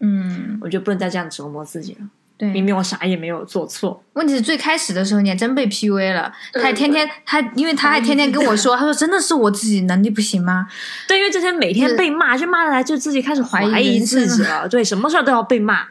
[0.00, 2.06] 嗯，我觉得不能再这样折磨自己了。
[2.38, 4.02] 对，明明我啥也没有做错。
[4.14, 6.32] 问题是最开始的时候，你还真被 PUA 了。
[6.54, 10.66] 他还天天他，因为他还天天跟我说， 他说真的是我自己能力不行吗？
[11.06, 14.66] 对，因为之前每天被骂，就骂的来就自己开始怀疑自己了。
[14.66, 15.82] 对，什么事儿都要被骂。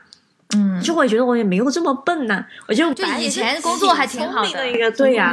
[0.55, 2.43] 嗯，就会觉得我也没有这么笨呢。
[2.67, 5.31] 我就就以前工作还挺好的一个，对呀。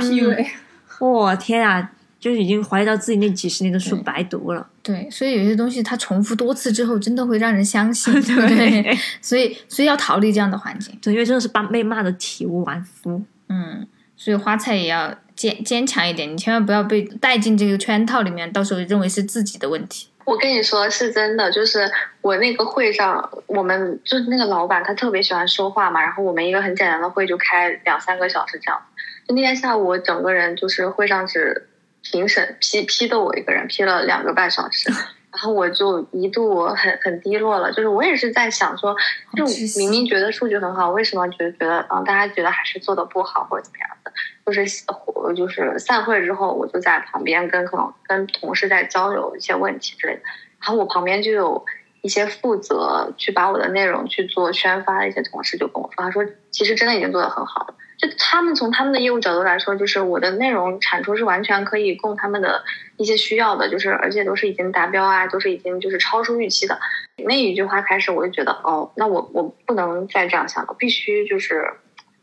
[0.98, 1.90] 我天啊！
[2.18, 20.08] 就是已经怀疑到自己那几十年的书白读了，对，所以有些东西它重复多次之后，真的会让人相信， 对，所以所以要逃离这样的环境，对，因为真的是把被骂的体无完肤，嗯，所以花菜也要坚坚强一点，你千万不要被带进这个圈套里面，到时候认为是自己的问题。
[20.24, 21.88] 我跟你说是真的，就是
[22.22, 28.80] 我那个会上，我们就是那个老板他特别喜欢说话嘛，然后我们一个很简单的会就开两三个小时这样，
[29.28, 31.68] 就那天下午我整个人就是会上是。
[32.10, 34.90] 评审批批的我一个人批了两个半小时，
[35.32, 37.72] 然后我就一度很很低落了。
[37.72, 38.96] 就是我也是在想说，
[39.36, 39.44] 就
[39.78, 44.12] 明明觉得数据很好，为什么觉得觉得嗯大家觉得还是做的不好或者怎么样的？
[44.46, 50.22] 就是我就是散会之后，我就在旁边跟可能跟同事在交流一些问题之类的。
[50.60, 51.64] 然后我旁边就有
[52.02, 57.74] 一些负责去把我的内容去做宣发的一些同事就跟我说，他说其实真的已经做的很好了。
[57.98, 62.62] 就他们从他们的业务角度来说，就是我的内容产出是完全可以供他们的
[62.98, 66.78] 一些需要的，就是而且都是已经达标啊，都是已经就是超出预期的。
[67.24, 71.64] 那一句话开始，我就觉得哦，那我我不能再这样想了，必须就是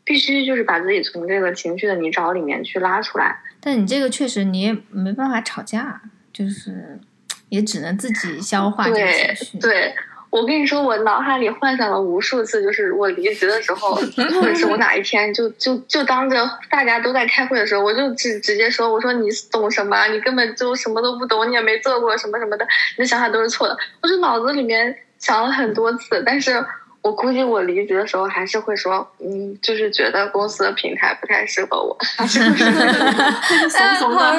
[0.04, 3.40] 必须就是把自己从这个情绪的泥沼里面去拉出来。
[3.60, 7.00] 但你这个确实你也没办法吵架，就是
[7.48, 9.58] 也只能自己消化这个情绪。
[9.58, 9.92] 对。
[10.34, 13.94] 我跟你说，我脑海里幻想了无数次，就是我离职的时候，
[14.40, 20.08] 或者是我哪一天就就就当着大家都在开会的时候，我就直直接说，我说你懂什么？
[20.08, 22.66] 你根本就什么都不懂，你也没做过什么什么的，
[22.98, 23.78] 你的想法都是错的。
[24.02, 26.64] 我就脑子里面想了很多次，但是
[27.00, 32.64] 我估计我离职的时候还是会说，嗯，就是觉得公司的平台不太适合我，还是不是？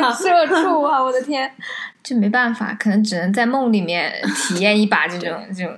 [0.01, 1.01] 好社畜啊！
[1.01, 1.49] 我的天。
[2.05, 4.13] 就没办法，可能只能在梦里面
[4.47, 5.77] 体验一把这种这种。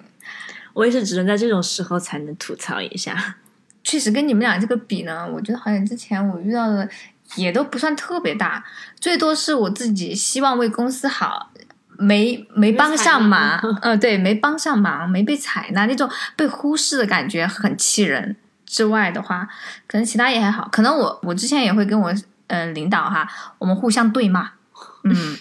[0.74, 3.36] 我也是只能在这种时候才能吐槽一下。
[3.84, 6.88] 确实，跟你们俩这个比呢，我觉得好像之前我遇到的
[7.36, 8.64] 也都不算特别大，
[9.00, 11.52] 最多是我自己希望为公司好，
[11.98, 13.58] 没没帮上忙。
[13.82, 18.36] 呃，对，没帮上忙，没被采纳，那种被忽视的感觉很气人。
[18.66, 19.48] 之外的话，
[19.88, 20.68] 可能其他也还好。
[20.70, 22.14] 可能我我之前也会跟我
[22.48, 23.26] 嗯领导哈，
[23.58, 24.52] 我们互相对骂，
[25.06, 25.38] 嗯。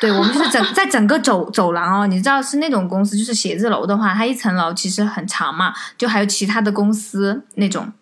[0.00, 7.92] 对，我们就是整在整个走走廊哦，你知道是那种公司，就是写字楼的话，它一层楼其实很长嘛，就还有其他的公司那种，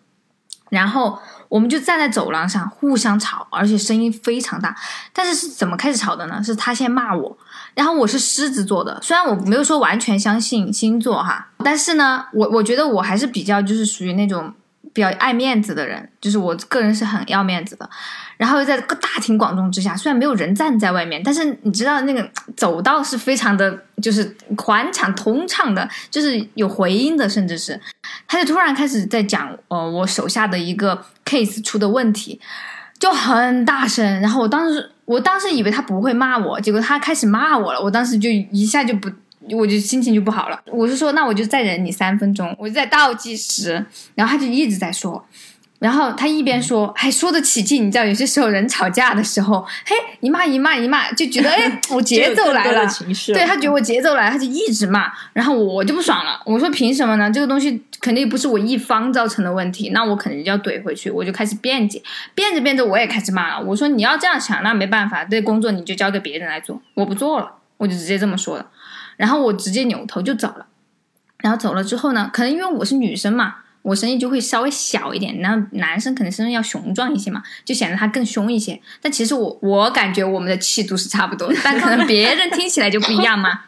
[0.69, 4.73] 然后我们就站在走廊上互相吵，而且声音非常大。
[5.11, 6.41] 但是是怎么开始吵的呢？
[6.41, 7.37] 是他先骂我，
[7.73, 14.53] 然后我是狮子座的，虽然我没有说完全相信星座哈，但是呢，我我觉得我还是比较就是属于那种。
[14.93, 17.89] 比较爱面子的人，就是我个人是很要面子的。
[18.37, 27.79] 然后在大庭广众之下，虽然没有人站在外面，但是你知道那个走道是非常的，就是宽敞通畅的，就是有回音的，甚至是，
[28.27, 32.39] 他就突然开始在讲，呃，我手下的一个 case 出的问题，
[32.97, 34.21] 就很大声。
[34.21, 39.09] 然后我当时，我当时以为他不会骂我，结果他开始骂我了，我当时就一下就不。
[39.51, 40.61] 我就心情就不好了。
[40.65, 43.85] 我是说，那我就再忍你三分钟，我就在倒计时。
[44.15, 45.25] 然后他就一直在说，
[45.79, 47.87] 然后他一边说还说的起劲。
[47.87, 52.85] 你知道，有些时候人吵架的时候，嘿，一骂一骂一骂，就觉得哎， 我节奏来了，
[53.33, 55.11] 对他觉得我节奏来了，他就一直骂。
[55.31, 57.31] 然后我就不爽了，我说凭什么呢？
[57.31, 61.09] 这个东西肯定不是我一方造成的问题，那我肯定就要怼回去。
[61.09, 62.03] 我就开始辩解，
[62.35, 63.65] 辩着辩着我也开始骂了。
[63.65, 68.65] 我说你要这样想，那没办法，这工作你就交给别人来做，我不做了，我就直接这么说了。
[69.19, 70.65] 然后我直接扭头就走了，
[71.39, 78.81] 然后走了之后呢，可能因为我是女生嘛，我声音就会稍微小一点，然后男生肯定声音要雄壮一些嘛，就显得他更凶一些。
[79.01, 83.59] 但其实我我感觉我们的气度是差不多，但可能别人听起来就不一样嘛。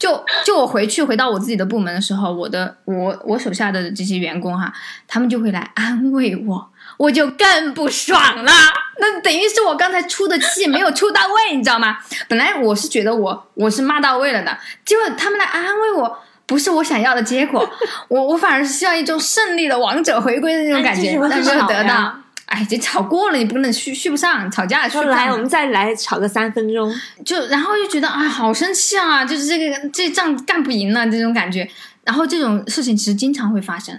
[0.00, 4.74] 就就我回去回到我自己的部门的时候，我的我我手下的这些员工哈，
[5.06, 6.71] 他们就会来安慰我。
[6.96, 8.52] 我就更不爽了，
[8.98, 11.98] 那等于是我刚才出的气没有出到位，你知道吗？
[12.28, 17.68] 本来我是觉得我我是骂到位了的，结果他们来安慰我，不是我想要的结果，
[18.08, 22.14] 我我反而是需要一种胜利的王者回归的那种感觉，但没有得到。
[22.46, 25.12] 哎，这吵过了，你不能续续不上，吵架续不上。
[25.12, 31.66] 来，我们再来吵个三分钟，就然后就觉得啊，好生气啊，就是这个这仗干不赢了这种感觉，
[32.04, 33.98] 然后这种事情其实经常会发生。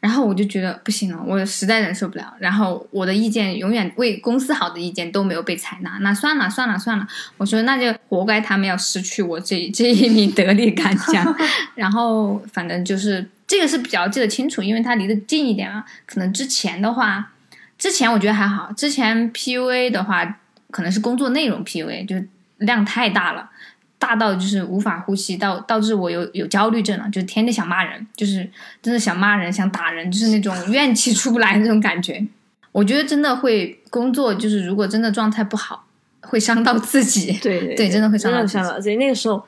[0.00, 2.32] 然后我就觉得不行了，我实在忍受不了。
[2.38, 7.06] 然后我的意见永远为公司好的意见都没有被采纳，那算了算了算了，
[7.36, 11.36] 我说那就活该他们要失去我这这一名得力干将。
[11.74, 15.84] 然后反正就是这个是比较记得清楚，因为他离得近一点嘛。
[16.06, 17.32] 可能之前的话，
[17.76, 20.38] 之前我觉得还好，之前 PUA 的话
[20.70, 22.14] 可能是工作内容 PUA，就
[22.58, 23.50] 量太大了。
[23.98, 28.48] 大到就是无法呼吸，到导致我有有焦虑症了，就是天天想骂人，就是
[28.82, 32.24] 真的想骂人、想打人，就是那种 怨气出不来那种感觉。
[32.72, 35.84] 我觉得真的会工作，就是如果真的状态不好，
[36.20, 37.32] 会伤到自己。
[37.42, 38.96] 对 对，真的会伤到自己。
[38.96, 39.44] 那个时候。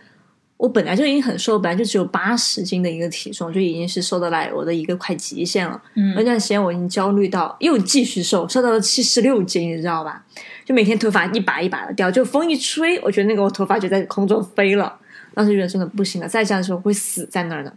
[0.61, 5.83] 我本来就已经很瘦，本来就只有八十斤的一个体重，就已经是瘦到来我的一个快极限了。
[5.95, 10.23] 嗯，那段时间我已经焦虑到又继续瘦，瘦到了七十六斤，你知道吧？
[10.67, 14.95] 就每天头发一把一把的掉，就风一吹，我觉得那个我头发就在空中飞了。
[15.33, 17.73] 当时觉得真的不行了，再这样的时候会死在那儿的。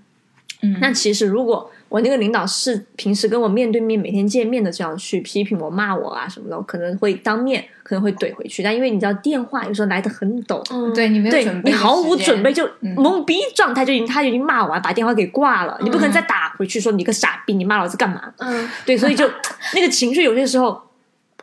[0.61, 8.63] 嗯，那其实如果我那个领导是平时跟我面对面每天见面的这样去批评我骂我啊什么的，我可能会当面可能会怼回去。
[8.63, 10.63] 但因为你知道电话有时候来的很陡，
[10.95, 18.33] 对你没有准备，你毫无准备就懵逼状态就已经他已经骂完把电话给挂了，你不可能再打回去说你个傻逼，你骂老子干嘛？
[18.39, 19.29] 嗯，对，所以就
[19.75, 20.81] 那个情绪有些时候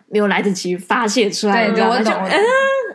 [0.09, 2.03] 没有来得及发泄出来，你知道吗？
[2.03, 2.35] 就嗯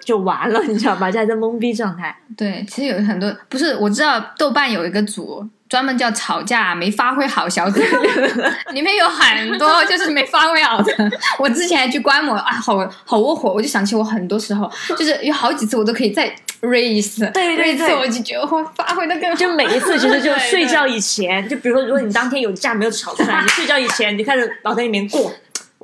[0.04, 1.10] 就完了，你知道吧？
[1.10, 2.14] 就还在懵逼状态。
[2.36, 5.48] 对，其实有很多不是我知道豆瓣有一个组。
[5.76, 7.82] 专门叫吵架没发挥好小组，
[8.72, 10.94] 里面有很多 就是没发挥好的。
[11.38, 19.36] 我之前还去观摩啊，好好窝火，我就想起我很多时候就是有好几次我都可以再 raise，对对对，我就觉得我发挥的更好。
[19.36, 25.30] 就每一次其实就 睡觉以前，就比如说如果你当天有架没有吵出来，你睡觉以前你就开始脑袋里面过。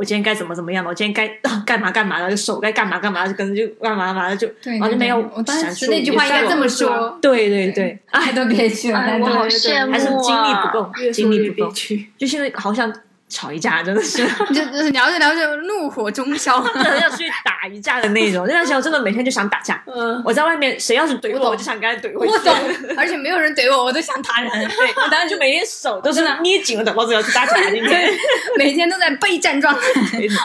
[0.01, 0.89] 我今天该怎么怎么样了？
[0.89, 1.27] 我今天该
[1.63, 2.27] 干嘛干嘛了？
[2.27, 4.47] 就手该干嘛干嘛，就可能就干嘛干嘛了，就
[4.79, 5.17] 完全没有。
[5.35, 7.19] 我当时那句话应该这么说。
[7.21, 11.71] 对对对， 爱都别去了，我好羡慕还是精力不够，精力不够，
[12.17, 12.91] 就现在好想。
[13.31, 18.45] 吵一架真的是，就 就是聊着聊着怒火中烧， 真的要去打一架的那种。
[18.45, 19.81] 那段时间我真的每天就想打架。
[19.87, 22.33] 嗯，我在外面谁要是怼我，我就想跟他怼回去。
[22.33, 22.53] 我懂，
[22.97, 24.51] 而且没有人怼我，我都想打人。
[24.67, 27.55] 对，我当时就每天手都是捏紧了的，老子要去打架。
[27.55, 28.17] 对，
[28.57, 29.81] 每天都在备战状态。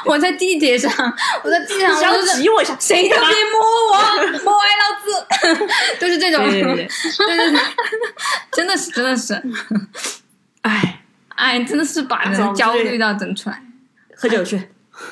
[0.04, 0.90] 我在地铁上，
[1.42, 3.96] 我在地铁上，要挤我一下，谁都别摸我，
[4.44, 5.66] 摸歪老子，
[5.98, 6.48] 都是这种。
[6.48, 6.88] 对对对，
[8.52, 9.42] 真的是真的是，
[10.62, 10.95] 哎。
[11.36, 13.62] 哎，真的是把人焦虑到整出来。
[14.14, 14.60] 喝酒去，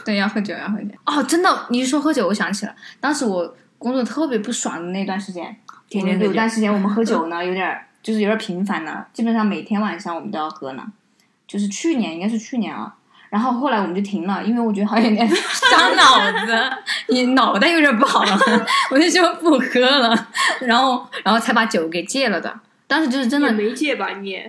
[0.05, 0.89] 对，要喝酒，要喝酒。
[1.05, 5.55] 哦，真的，你一说喝酒，我想起了当时我工作特别不爽的那段时间，
[5.89, 10.85] 天天有段时间我们喝酒呢，有点就是有点频繁呢，基本上每天晚上我们都要喝呢。
[11.47, 12.95] 就是去年，应该是去年啊。
[13.29, 16.71] 然后后来我们就停了，因为我觉得好像有点伤脑子，
[17.13, 18.39] 你脑袋有点不好了，
[18.91, 20.29] 我就说不喝了。
[20.61, 22.61] 然后，然后才把酒给戒了的。
[22.87, 24.41] 当时就是真的没戒吧你？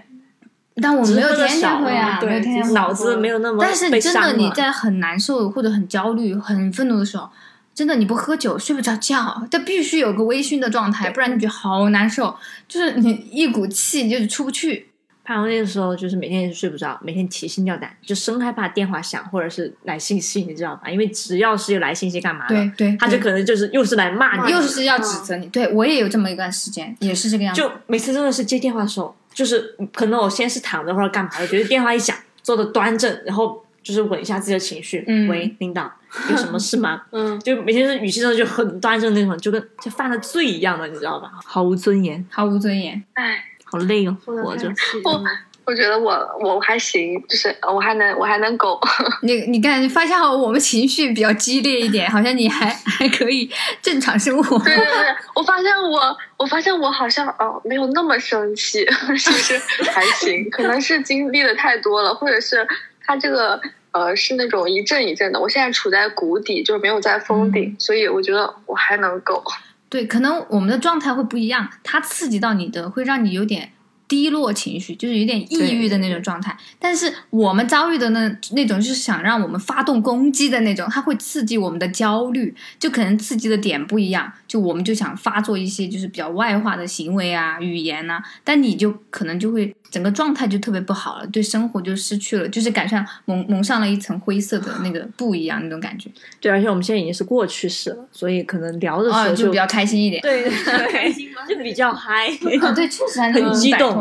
[0.82, 3.60] 但我没有天天喝呀，没有天天脑子没有那么。
[3.62, 7.30] 但是真的，你在很难受或者很焦虑、很愤怒的时候，
[7.74, 12.36] 真的你不喝酒睡不着觉，但必须有个微醺的状态，不然你觉得好难受，
[12.68, 14.90] 就是你一股气就是出不去。
[15.24, 20.88] 然后那个时候就是每天也是睡不着，每天提心吊胆，就生害怕电话响或者是来信息，你知道吧？
[20.88, 25.48] 因为只要是有来信息干嘛的，对对，他就可能就是又是来骂你，又是要指责你。
[25.48, 27.60] 对我也有这么一段时间，也是这个样子。
[27.60, 35.04] 就每次真的是接电话的时候，就是可能我先是躺着或者干嘛的，觉得电话一响，坐的端正，然后就是稳一下自己的情绪。
[35.08, 35.92] 嗯喂，领导，
[36.32, 37.04] 有什么事吗？
[37.12, 41.32] 嗯，就每天是语气上就很端正那种，就跟就犯了罪一样的，你知道吧？
[41.44, 43.04] 毫无尊严，毫无尊严。
[43.14, 44.72] 哎，好累哦，活着。
[45.04, 45.22] 我
[45.66, 48.80] 我觉得我我还行，就是我还能我还能苟。
[49.24, 53.50] 你你看，发现我们情绪比较激烈一点，好像你还还可以
[53.82, 54.60] 正常生活。
[54.60, 58.86] 对对对，我发现我我发现我好像哦没有那么生气，
[59.18, 59.60] 是不是
[59.92, 60.48] 还行？
[60.52, 62.68] 可能是经历的太多了，或者是
[63.04, 63.60] 他这个
[63.92, 65.40] 呃是那种一阵一阵的。
[65.40, 69.44] 我现在处在谷底，就是没有在峰顶，所以我觉得我还能苟。
[69.90, 73.72] 对，可能我们的状态会不一样，它刺激到你的，会让你有点
[74.08, 76.56] 低落情绪，就是有点抑郁的那种状态。
[76.80, 84.32] 但是我们遭遇的那那种，就是想让我们发动攻击的那种，它会刺激我们的焦虑，就可能刺激的点不一样。
[84.48, 96.10] 就我们就想发作一些就是比较外化的行为啊、语言呐、但你就可能就会整个状态就特别不好了，对生活就失去了，就是赶上蒙蒙上了一层灰色的那个 布一样那种感觉。
[96.42, 100.20] 对，而且我们现在已经是过去式了，所以可能聊的时哦，候就比较开心一点。
[100.28, 100.52] 对对
[100.92, 101.46] 对，心吗？
[101.48, 102.28] 就比较嗨。
[102.62, 103.96] 哦，对，确实很激动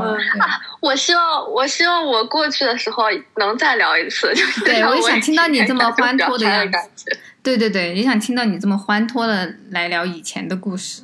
[0.80, 3.04] 我希望我希望我过去的时候
[3.36, 7.16] 能再聊一次，就是对我也想听到你这么欢脱的样子感觉。
[7.40, 11.02] 对对对，也想听到你这么欢脱的来聊以前的故事。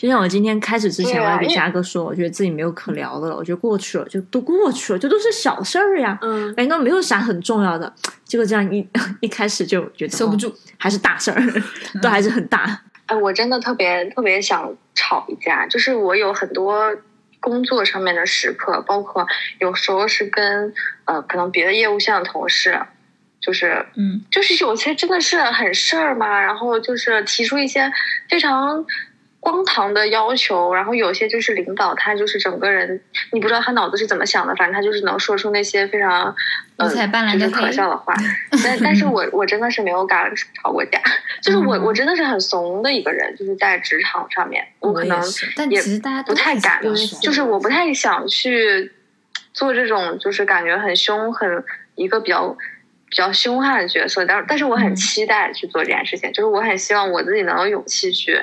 [0.00, 7.92] 就像我今天开始之前，我也给因为嘉哥说，我觉得自己没有可聊的了，我觉得过去了，就都过去了，这都是小事儿呀，嗯，感觉到没有啥很重要的。
[8.24, 8.88] 结果这样一
[9.20, 11.38] 一开始就觉得哦收不住，还是大事儿，
[12.00, 12.80] 都还是很大。
[13.04, 16.96] 哎，我真的特别特别想吵一架，就是我有很多
[17.38, 19.26] 工作上面的时刻，包括
[19.58, 20.72] 有时候是跟
[21.04, 22.80] 呃可能别的业务线的同事，
[23.38, 27.90] 就是嗯就是有些真的是很事儿嘛，然后就是提出一些
[28.30, 28.82] 非常
[29.50, 33.00] 荒唐的要求，然后有些就是领导他就是整个人，
[33.32, 36.34] 你不知道他脑子是怎么想的，反正他就是能说出那些非常
[36.76, 38.14] 呃五彩斑斓就是可笑的话，
[38.62, 40.32] 但但是我我真的是没有敢
[40.62, 41.00] 吵过架，
[41.42, 41.82] 就是我嗯。
[41.82, 45.20] 我真的是很怂的一个人，就是在职场上面，我可能
[45.68, 45.82] 也
[46.24, 46.80] 不太敢
[47.20, 48.92] 就是我不太想去
[49.52, 51.64] 做这种就是感觉很凶很
[51.96, 52.56] 一个比较
[53.08, 54.96] 比较凶悍的角色，但但是我很嗯。
[54.96, 58.40] 期待去做这件事情，就是我很希望我自己能有勇气去，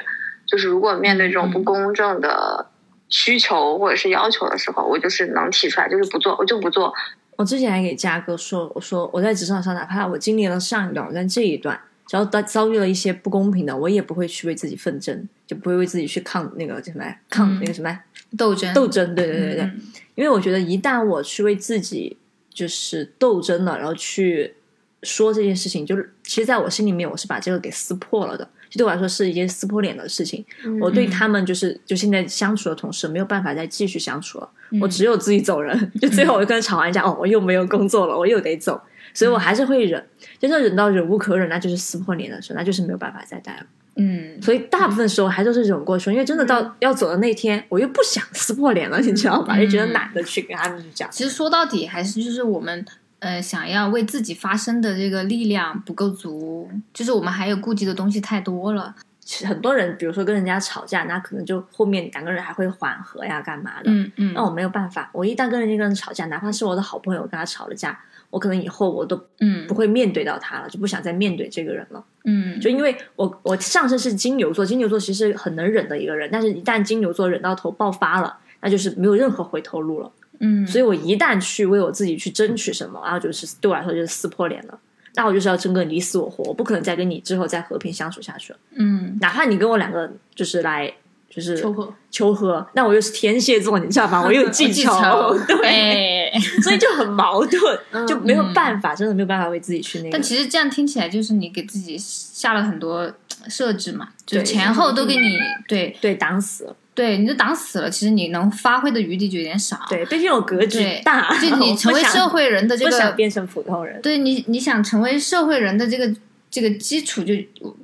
[0.47, 1.63] 就是如果面对这种不嗯。
[1.65, 2.65] 公正的
[3.09, 6.93] 需求或者是要求的时候，我就是能提出来，就是不做我就不做，
[7.35, 17.59] 我之前还给嘉哥说，我说我在职场上，哪怕我经历了上一段，我在这一段，只要遭遭遇了一些不公平的，我也不会去为自己奋争，就不会为自己去抗那个叫什么抗、嗯。
[17.61, 18.03] 那个什么来
[18.37, 18.73] 斗争。
[18.73, 19.13] 斗争。
[19.13, 19.81] 对对对对，嗯
[20.15, 22.17] 因为我觉得一旦我去为自己
[22.49, 24.55] 就是斗争了，然后去
[25.03, 28.49] 说这件事情，就是其实在我心里面，我是把这个给撕破了的。
[28.69, 30.45] 就对我来说是一件撕破脸的事情。
[30.65, 35.91] 嗯我对他们就是就现在相处的同事没有办法再继续相处了，嗯我只有自己走人。
[35.99, 38.79] 就最后我就跟他吵完架，哦，我又没有工作了，我又得走，
[39.13, 40.03] 所以我还是会忍。
[40.39, 43.65] 真正忍到忍无可忍，那就是撕破脸的时候，那就是没有办法再待了。
[43.99, 49.57] 嗯，所以大部分时候还都是忍过去，因为真的到要走的那天，我又不想撕破脸了，你知道吧？
[49.57, 51.09] 嗯就觉得懒得去跟他们去讲。
[51.09, 52.85] 其实说到底还是就是我们
[53.19, 58.95] 呃想要为自己发声的这个力量不够足，就是我们还有顾忌的东西太多了。
[59.19, 63.91] 其实很多人，比如说跟人家吵架，那可能就后面两个人还会缓和呀，干嘛的？
[63.91, 67.99] 嗯嗯那我没有办法，我一旦跟人家一个人吵架，哪怕是我的好朋友，我跟他吵了架，
[68.29, 72.01] 我可能以后我都嗯不会面对到他了，就不想再面对这个人了。
[72.23, 80.09] 嗯，就因为我我上身是金牛座，金牛座其实很能忍的一个人，但是一旦金牛座忍到头爆发了，那就是没有任何回头路了。
[80.39, 84.79] 嗯，所以我一旦去为我自己去争取什么，然后就是对我来说就是撕破脸了。
[85.15, 88.59] 那我就是要争个你死我活，我不可能再跟你之后再和平相处下去了。
[88.75, 90.93] 嗯哪怕你跟我两个就是来
[91.27, 94.21] 就是求和，求和，那我又是天蝎座，你知道吗？
[94.23, 100.11] 我又有记记仇，对，哎， 所以就很矛盾，嗯就没有办法，真的没有办法为自己去那个。
[100.11, 103.11] 但其实这样听起来就是你给自己下了很多
[103.49, 109.79] 设置嘛，就前后都给你对对挡死了，对，你就挡死了，其实你能发挥的余地就有点少。
[109.87, 114.01] 对，毕竟有格局对大，就你 成为社会人的这不想个，变成普通人。
[114.01, 116.11] 对你你想成为社会人的这个
[116.49, 117.35] 这个基础就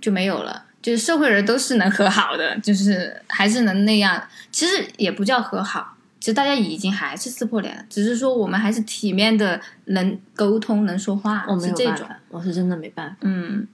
[0.02, 0.64] 就没有了。
[0.82, 4.22] 就是社会人都是能和好的，就是还是能那样。
[4.52, 5.93] 其实也不叫和好，
[6.24, 12.08] 其实大家已经还是撕破脸了，只是说我们还是体面的，能沟通，能说话，我没是这种。
[12.30, 13.68] 我是真的没办法，嗯，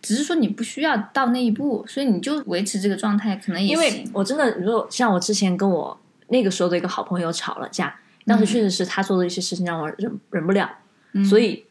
[0.00, 4.08] 只是说你不需要到那一步，所以你就维持这个状态，可能也因为行。
[4.12, 7.92] 我真的，如果像我之前跟我那个时候的一个好朋友吵了架，
[8.26, 10.70] 当时确实是他做的一些事情让我忍忍不了，
[11.14, 11.64] 嗯所以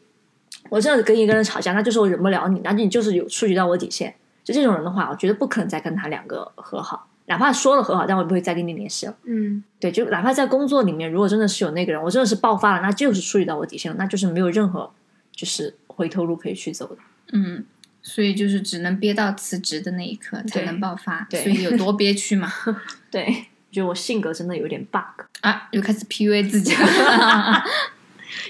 [0.68, 4.14] 我真的跟一个人吵架，那就是我忍不了你，那你就是有触及到我底线。
[4.44, 9.16] 就这种人的话，我觉得不可能再跟他两个和好，哪怕说了和好，但我也不会再跟你联系了。
[9.24, 14.90] 嗯对，就哪怕在工作里面，如果真的是有那个人，我真的是爆发了，那就是触及到我底线了，那就是没有任何
[15.30, 16.96] 就是回头路可以去走的。
[17.32, 17.64] 嗯，
[18.02, 22.50] 所以就是只能憋到辞职的那一刻才能爆发，对所以有多憋屈嘛？
[23.10, 23.26] 对，
[23.70, 27.62] 觉得我性格真的有点 bug，啊，又开始 PUA 自己了，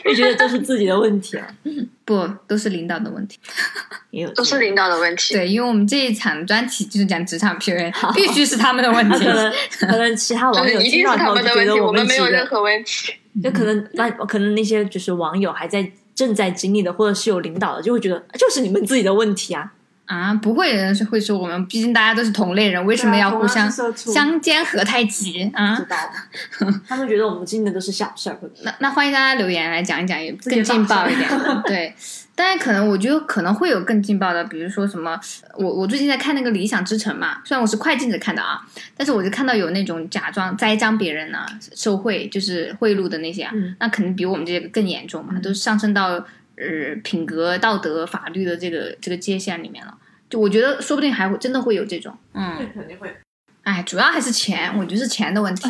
[0.04, 1.46] 就觉得都是自己的问题了，
[2.04, 3.38] 不，都是领导的问题。
[4.10, 5.34] 也有都是领导的问题。
[5.34, 9.18] 对，因为我们这一场专题就是讲职场 PUA，必须是他们的问题。
[9.18, 13.14] 可能 可能其他网友听到以后就们的问题，觉得我们没有，任何问题。
[13.42, 19.72] 就可能那可能那些就是网友还在正在经历的，或者是有领导的，就会觉得就是你们自己的问题啊。
[20.08, 25.84] 啊，不会有人是会说我们，毕竟大家都是同类人，为什么要互相相煎何太急啊知？
[25.84, 25.96] 道，
[26.88, 31.28] 他们觉得我们经历的都是小事儿，那那欢迎大家留言来讲一讲，也更劲爆一点。
[31.66, 31.94] 对，
[32.34, 35.20] 但是可能我觉得可能会有更劲爆的，比如说什么，
[35.58, 38.62] 我我最近在看那个《理想之城》嘛，虽然我是快进着看的啊，
[38.96, 41.44] 但是我就看到有那种假装栽赃别人呢、
[41.74, 46.24] 受贿就是贿赂的那些啊，嗯那肯定比我们这个更严重嘛，都上升到
[46.58, 49.96] 呃品格、道德、法律的这个这个界限里面了。
[50.28, 53.10] 就我觉得说不定还会真的会有这种，嗯，肯定会。
[53.62, 55.68] 哎，主要还是钱，我觉得是钱的问题。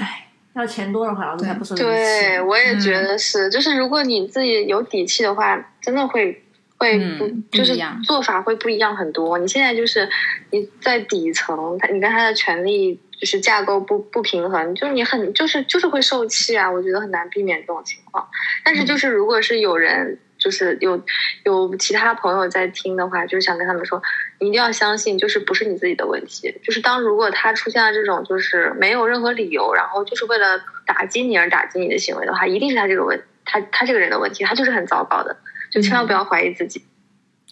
[0.55, 6.43] 要钱多的话，老子才不是对，我也觉嗯得是，就是如果你自己有底气的话，真的会
[6.77, 9.39] 会嗯不、就是做法会不一样很多。
[9.39, 10.09] 你现在就是
[10.51, 18.29] 你在底层，他你跟他的权利就是架构不不平衡，就是你很就是就是会受气啊，我觉得很难避免这种情况。
[18.65, 20.19] 但是就是如果是有人。
[20.39, 21.03] 就是有
[21.45, 24.01] 有其他朋友在听的话，就是想跟他们说，
[24.39, 26.55] 你一定要相信，就是不是你自己的问题。
[26.63, 35.37] 就是当如果他出现了这种就是没有任何理由，然后就是为了打击你而打击你的行为的话，一定是他这个问他他这个人的问题，他就是很糟糕的，
[35.71, 36.85] 就千万不要怀疑自己。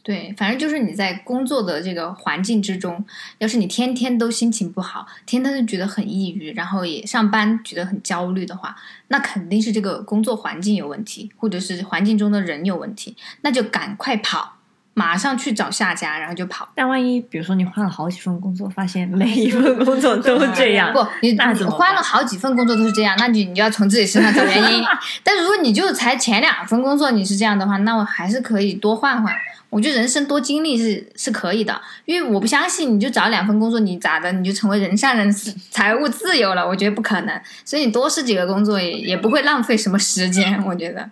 [0.06, 3.04] 对，反正就是你在工作的这个环境之中，
[3.38, 8.76] 要是你天天都心情不好，天天都觉得很抑郁，然后也上班觉得很焦虑的话，
[9.08, 14.58] 那肯定是这个工作环境有问题，或者是环境中的人有问题，那就赶快跑，
[14.94, 16.68] 马上去找下家，然后就跑。
[16.76, 24.84] 但万一比如说你换了好几份工作，发现 每一份工作都这样，不，你你那怎么换了好几份工作都是这样，那你你就要从自己身上找原因。
[25.24, 29.34] 但如果你就才前两份工作你是这样的话，那我还是可以多换换。
[29.70, 35.30] 我觉得人生多经历是是可以的，因为我不相信你就找两份工作，你咋的你就成为人上人
[35.70, 36.66] 财务自由了？
[36.66, 37.40] 我觉得不可能。
[37.64, 41.10] 所以你多试几个工作也也不会浪费什么时间，我觉得。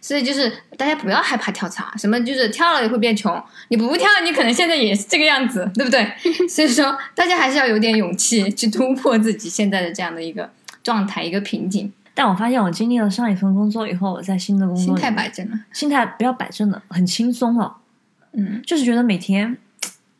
[0.00, 6.12] 所以就是大家不要害怕跳槽，什么就是跳了也会变穷，你不跳你可能现在也是这个样子，对不对？
[6.48, 10.50] 所以说大家还是要有点勇气去突破自己现在的这样的一个
[10.82, 15.58] 状态、一个瓶颈，但我发现我经历了上一份工作以后，我在新的工作心态摆正了。
[15.72, 17.76] 心态不要摆正了，很轻松了，
[18.36, 19.56] 嗯，就是觉得每天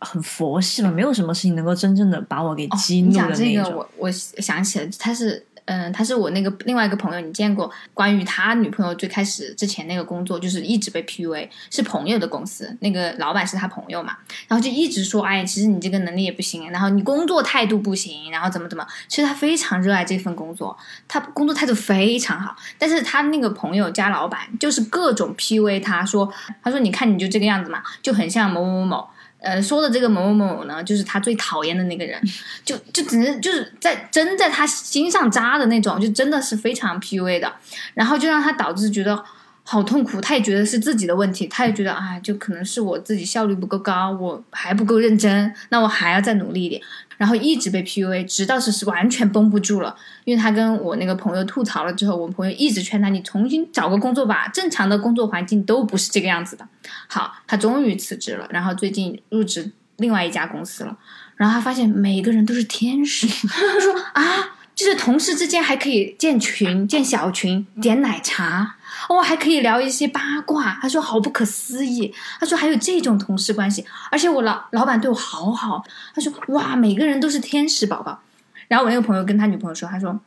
[0.00, 3.70] 很佛系嘛，没有什么事情能够真正的把我给激怒的那种。
[3.72, 5.46] 个我我想起来，他是。
[5.66, 7.70] 嗯，他是我那个另外一个朋友，你见过？
[7.92, 14.16] 关于他女朋友最开始之前那个工作，就是一直被 PUA，是朋友的公司，那个老板是他朋友嘛，
[14.48, 18.86] 然后就一直说，哎，其实你这个能力也不行，然后你工作态度不行，然后怎么怎么。
[19.08, 20.76] 其实他非常热爱这份工作，
[21.08, 29.08] 他工作态度非常好，但是他那个朋友加老板就是各种 PUA 他说，他说你看你就这个样子嘛，就很像某某某。
[29.38, 32.20] 呃，说的这个某某某呢，就是他最讨厌的那个人，
[32.64, 37.52] 就就只能就是在针在他心上扎的那种，就真的是非常 PUA 的，
[37.94, 39.22] 然后就让他导致觉得
[39.62, 46.80] 好痛苦，他也觉得是自己的问题，他也觉得啊，就可能是我自己效率不够高，我还不够认真，那我还要再努力一点，
[47.16, 56.66] 然后一直被 PUA，直到是是完全绷不住了，因为他跟我那个朋友吐槽了之后，我朋友一直劝他，你重新找个工作吧，正常的工作环境都不是这个样子的。
[57.08, 60.96] 好，他终于辞职了，然后最近入职另外一家公司了，
[61.36, 64.52] 然后他发现每个人都是天使， 他说啊。
[64.76, 68.75] 就是同事之间还可以建群、建小群、点奶茶，
[69.08, 70.78] 哦，还可以聊一些八卦。
[70.80, 75.84] 他说好不可思议，他说还有这种同事关系，而且我老老板对我好好。
[76.14, 78.20] 他说哇，每个人都是天使宝宝。
[78.68, 80.18] 然后我那个朋友跟他女朋友说，他说，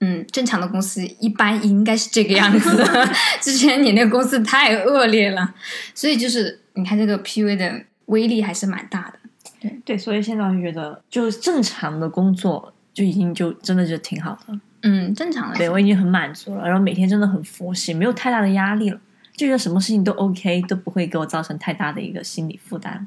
[0.00, 2.84] 嗯，正常的公司一般应该是这个样子，
[3.40, 5.54] 之前你那个公司太恶劣了，
[5.94, 9.70] 所以就是你看这个 PUA 的威力还是蛮大的。
[9.86, 14.60] 对，所以现在我就觉得，就是正常的工作就已经就真的就挺好的。
[14.88, 15.56] 嗯，正常的。
[15.56, 18.98] 对我已经很满足了，然后每天真的很佛系，没有太大的压力了，
[19.36, 23.06] 就觉得什么事情都 OK，都不会给我造成太大的一个心理负担。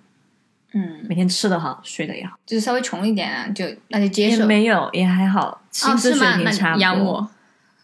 [0.74, 4.40] 嗯，每天吃的好，睡得也好，就是稍微穷一点啊，就那就接受。
[4.42, 6.76] 也没有，也还好，薪哦，资水平差不多。
[6.76, 7.30] 你养我。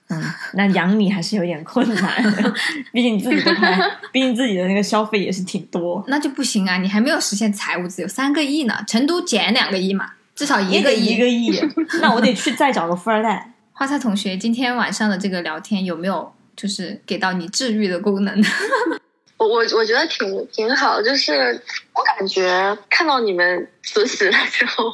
[0.07, 0.23] 嗯，
[0.53, 2.23] 那养你还是有点困难，
[2.93, 3.79] 毕竟你自己都开，
[4.11, 6.03] 毕竟自己的那个消费也是挺多。
[6.09, 6.77] 那就不行啊！
[6.77, 11.05] 你还没有实现财务自由，三个亿呢，成都减两个亿嘛，至少一个亿。
[11.05, 11.59] 一个亿，
[12.01, 13.53] 那我得去再找个富二代。
[13.77, 18.41] 花菜同学，今天晚上的这个聊天有没有就是给到你治愈的功能？
[19.35, 21.61] 我我我觉得挺挺好，就是
[21.93, 24.93] 我感觉看到你们辞职了之后，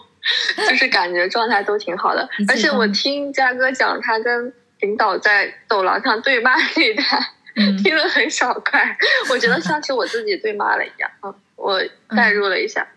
[0.68, 2.28] 就是感觉状态都挺好的。
[2.48, 8.98] 而且我听嘉哥讲他跟领导在走廊上对骂那一段，听了很爽快，
[9.30, 11.12] 我觉得像是我自己对骂了一样，
[11.56, 11.80] 我
[12.16, 12.88] 代入了一下。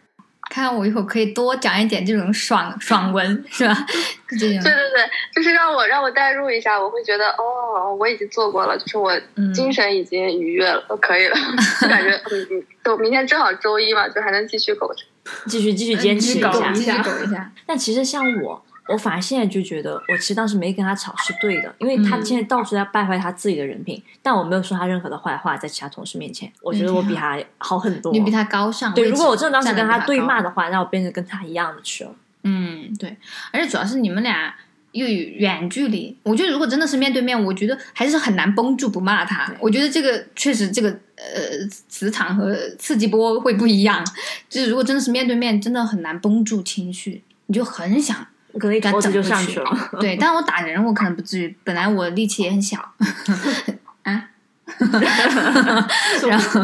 [0.55, 3.75] 看我一会儿可以多讲一点这种爽爽文，是吧？
[4.31, 9.13] 对对对，就是让我让我代入一下，我会觉得哦，我已经做过了，就是我
[9.53, 11.35] 精神已经愉悦了，可以了，
[11.83, 15.03] 就感觉嗯嗯，就明天正好周一嘛，就还能继续苟着，
[15.49, 17.51] 继续继续坚持一下，继续苟一下。
[17.67, 18.64] 但其实像我。
[18.89, 28.93] 我反而现在就觉得，我其实当时没跟他吵是对的，因为他现在到处在败坏他自己的人品，但我没有说他任何的坏话在其他同事面前，我觉得我比他好很多，你比他高尚。
[28.93, 32.15] 对，如果我真的当时跟他对骂的话，那我变成跟他一样的去了。
[32.43, 33.17] 嗯，对，
[33.53, 34.55] 而且主要是你们俩
[34.93, 39.51] 又远距离，我觉得如果真的是面对面，我觉得还是很难绷住不骂他。
[39.61, 44.05] 我觉得这个确实这个呃磁场和刺激波会不一样，
[44.51, 48.27] 就是如果真的是面对面，真的很难绷住情绪，你就很想。
[48.59, 52.79] 可能一头就上去了， 对，但我打人我可能不至于，本来我力气也很小，
[54.03, 54.31] 啊，
[56.29, 56.61] 然后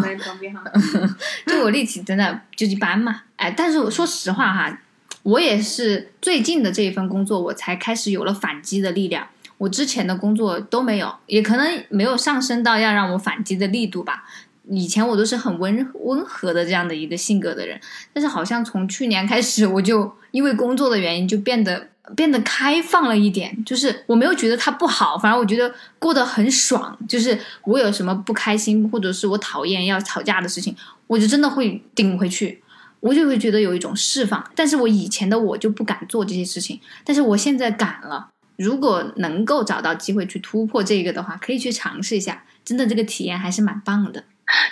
[1.47, 4.79] 就我力气真的就一般嘛，哎，但是我说实话哈，
[5.23, 9.27] 我也是最近的这一份工作，我才开始有了反击的力量，
[9.59, 14.25] 我之前的工作都没有，也可能没有上升到要让我反击的力度吧。
[14.73, 17.81] 以前我都是很温温和的这样的一个性格的人，
[18.13, 23.65] 但是好像从去年开始，我就因为工作的原因就变得变得开放了一点。
[23.65, 26.97] 就是我没有觉得他不好，反而我觉得过得很爽。
[27.09, 30.77] 就是我有什么不开心，或者是我讨厌要吵架的事情，
[31.09, 32.63] 我就真的会顶回去，
[33.01, 34.49] 我就会觉得有一种释放。
[34.55, 38.29] 但是我以前的我就不敢做这些事情，但是我现在敢了。
[38.57, 44.25] 如果能够找到机会去突破这个的话，可以去尝试一下，真的这个体验还是蛮棒的。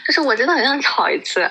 [0.07, 1.51] 就是我真的很想吵一次，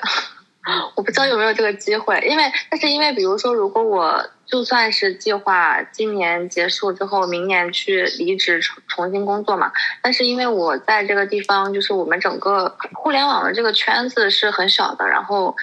[0.95, 9.71] 我不知道有没有这个机会，因为但是因为比如说，如果我就算是计划今年结束之后，明年去离职重重新工作嘛，
[10.01, 15.55] 但是因为我在这个地方，就是我们整个互联网的这个圈子是很小的，然后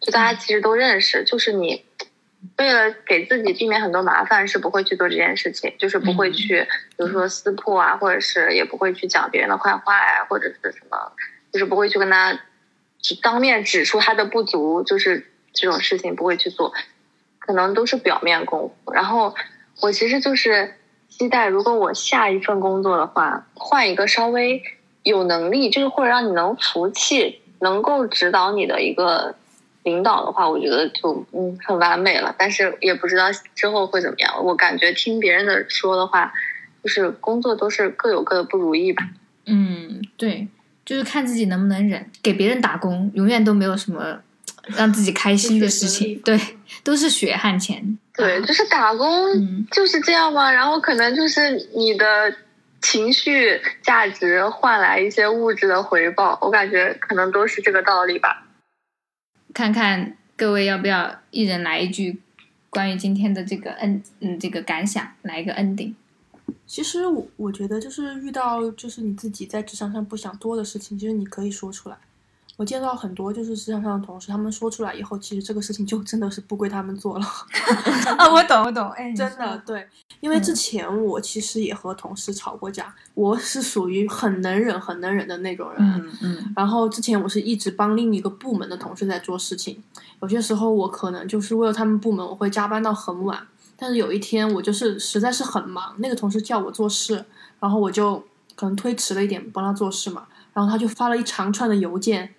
[0.00, 1.84] 就大家其实都认识，就是你
[2.58, 6.66] 为了给自己避免很多麻烦，是不会去做这件事情，就是不会去，
[6.96, 11.12] 比如说撕破啊，或者是也不会去讲别人的坏话呀，或者是什么。
[11.52, 12.40] 就是不会去跟他
[13.22, 16.72] 当面指出他的不足，就是这种事情不会去做，
[17.38, 18.92] 可能都是表面功夫。
[18.92, 19.34] 然后
[19.80, 20.74] 我其实就是
[21.08, 24.62] 期待，如果我下一份工作的话，换一个稍微
[25.02, 29.34] 有能力，就是或者让你能服气、能够指导你的一个
[29.82, 32.34] 领导的话，我觉得就嗯很完美了。
[32.38, 34.44] 但是也不知道之后会怎么样。
[34.44, 36.32] 我感觉听别人的说的话，
[36.82, 39.02] 就是工作都是各有各的不如意吧。
[39.44, 40.48] 嗯，对。
[40.84, 44.20] 就是看自己能不能忍，给别人打工永远都没有什么
[44.76, 46.38] 让自己开心的事情，对，
[46.82, 47.98] 都是血汗钱。
[48.14, 49.08] 对，就是打工
[49.70, 50.52] 就是这样嘛。
[50.52, 52.34] 然后可能就是你的
[52.80, 58.46] 情绪价值换来一些物质的回报，我感觉可能都是这个道理吧。
[59.54, 62.20] 看看各位要不要一人来一句
[62.70, 65.94] 关于今天的这个嗯嗯这个感想，来一个 ending。
[66.66, 71.98] 其实我我觉得就是遇到就是你自己在职场上不想多的事情，其实你可以说出来。
[72.58, 77.24] 我见到很多就是职场上的同事，他们说出来以后，其实这个事情就真的是不归他们做了。
[78.18, 79.88] 啊，我懂，我懂，哎，真的对，
[80.20, 85.78] 因为之前我其实也和同事吵过架，我是属于很能忍、很能忍的那种人。
[85.80, 86.52] 嗯嗯。
[86.54, 89.82] 然后之前我是一直帮另一个部门的同事在做事情，
[90.20, 93.46] 有些时候我可能就是为了他们部门，我会加班到很晚。
[93.82, 97.24] 但是有一天我就是实在是很忙，那个同事叫我做事，
[97.58, 98.22] 然后我就
[98.54, 100.22] 可能推迟了一点帮他做事嘛，
[100.54, 102.32] 然后他就发了一长串的邮件，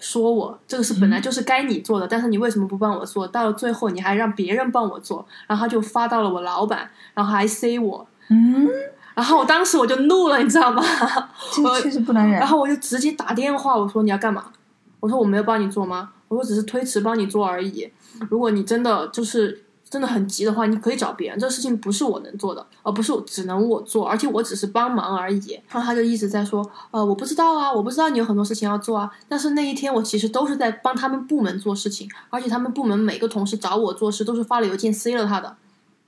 [0.00, 8.68] 说我这个是本来就是该你做的，但是你为什么不帮我做到了最后你还让别人帮我做，然后他就发到了我老板，然后还 C 我，嗯，
[9.14, 10.82] 然后我当时我就怒了，你知道吗？
[11.54, 12.38] 这确实不能忍。
[12.38, 14.52] 然后我就直接打电话，我说你要干嘛？
[15.00, 16.10] 我说我没有帮你做吗？
[16.28, 17.90] 我说只是推迟帮你做而已。
[18.28, 19.64] 如果你真的就是。
[19.92, 21.38] 真的很急的话，你可以找别人。
[21.38, 25.60] 这个事情不是我能做的，而不是只能我做，而且我只是帮忙而已。
[25.68, 29.12] 然后他就一直在说，呃，我不知道啊，我不知道你有很多事情要做啊。
[29.28, 35.54] 但是那一天我其实都是在帮他们部门做事情，而且他们部门每个同事找我做事都是发了邮件 C 了他的。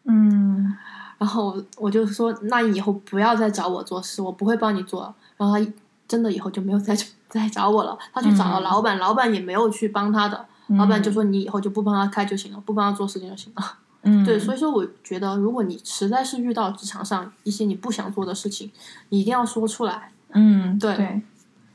[0.05, 0.74] 嗯，
[1.18, 5.14] 然后我我就说，那你以后不要再找我做事，我不会帮你做。
[5.37, 5.72] 然后他
[6.09, 6.97] 真的以后就没有再
[7.28, 13.62] 再找我了，他去找了老板，老板也没有去帮他的，老板就说你以后就不帮他开就行了，不帮他做事情就行了。
[14.03, 18.71] 嗯，对，所以说我觉得，如果你实在是遇到职场上一些你不想做的事情，
[19.09, 20.11] 你一定要说出来。
[20.33, 21.23] 嗯，对对。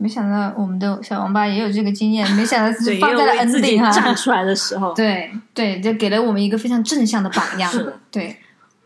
[0.02, 3.78] 没想到我们的小王八也有这个经验，没想到对，放在了自己。
[3.78, 4.94] 站出来的时候。
[4.94, 7.70] 对对，就给了我们一个非常正向的榜样。
[7.70, 8.28] 是的对，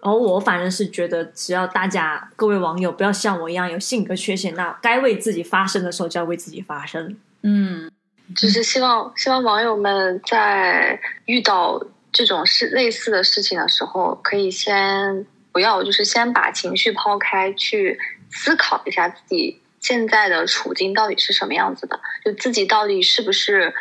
[0.01, 7.15] 然后我反正是觉得，只要大家各位网友不要像我一样有性格缺陷，那该为自己发声的时候就要为自己发声。
[7.43, 7.91] 嗯
[8.35, 17.99] 就是希望希望网友们在遇到这种事类似的事情的时候，可以先不要，就是先把情绪抛开，去
[18.31, 23.73] 思考一下自己现在的处境到底是什么样子的，就自己到底是不是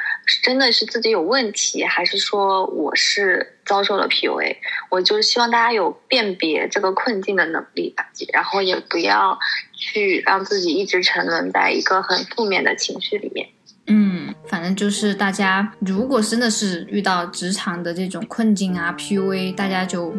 [0.42, 4.56] 真的是自己有问题，还是说我是遭受了 PUA？
[4.90, 9.38] 我就是希望大家有辨别这个困境的能力吧，然后也不要
[9.74, 13.48] 去让自己一直沉沦在一个很负面的情绪里面。
[13.86, 20.14] 嗯，反正就是大家如果真的是遇到职场的这种困境啊，PUA，大家就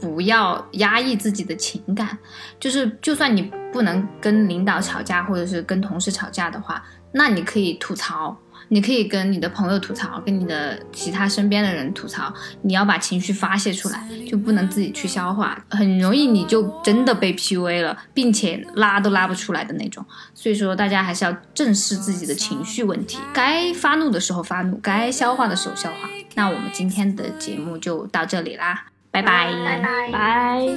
[0.00, 2.18] 不要压抑自己的情感。
[2.58, 6.82] 就是就算你不能跟领导吵架，或者是跟同事吵架的话，
[7.12, 8.36] 那你可以吐槽。
[8.68, 20.04] 你可以跟你的朋友吐槽，跟你的其他身边的人吐槽，你要把情绪发泄出来，就不能自己去消化，很容易你就真的被 PUA 了，并且拉都拉不出来的那种。
[20.34, 26.08] 所以说，大家还是要正视自己的情绪问题，该发怒的时候发怒，该消化的时候消化。
[26.34, 30.10] 那我们今天的节目就到这里啦，拜拜，拜拜。
[30.12, 30.76] 拜。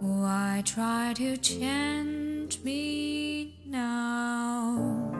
[0.00, 5.13] Why try to change me now?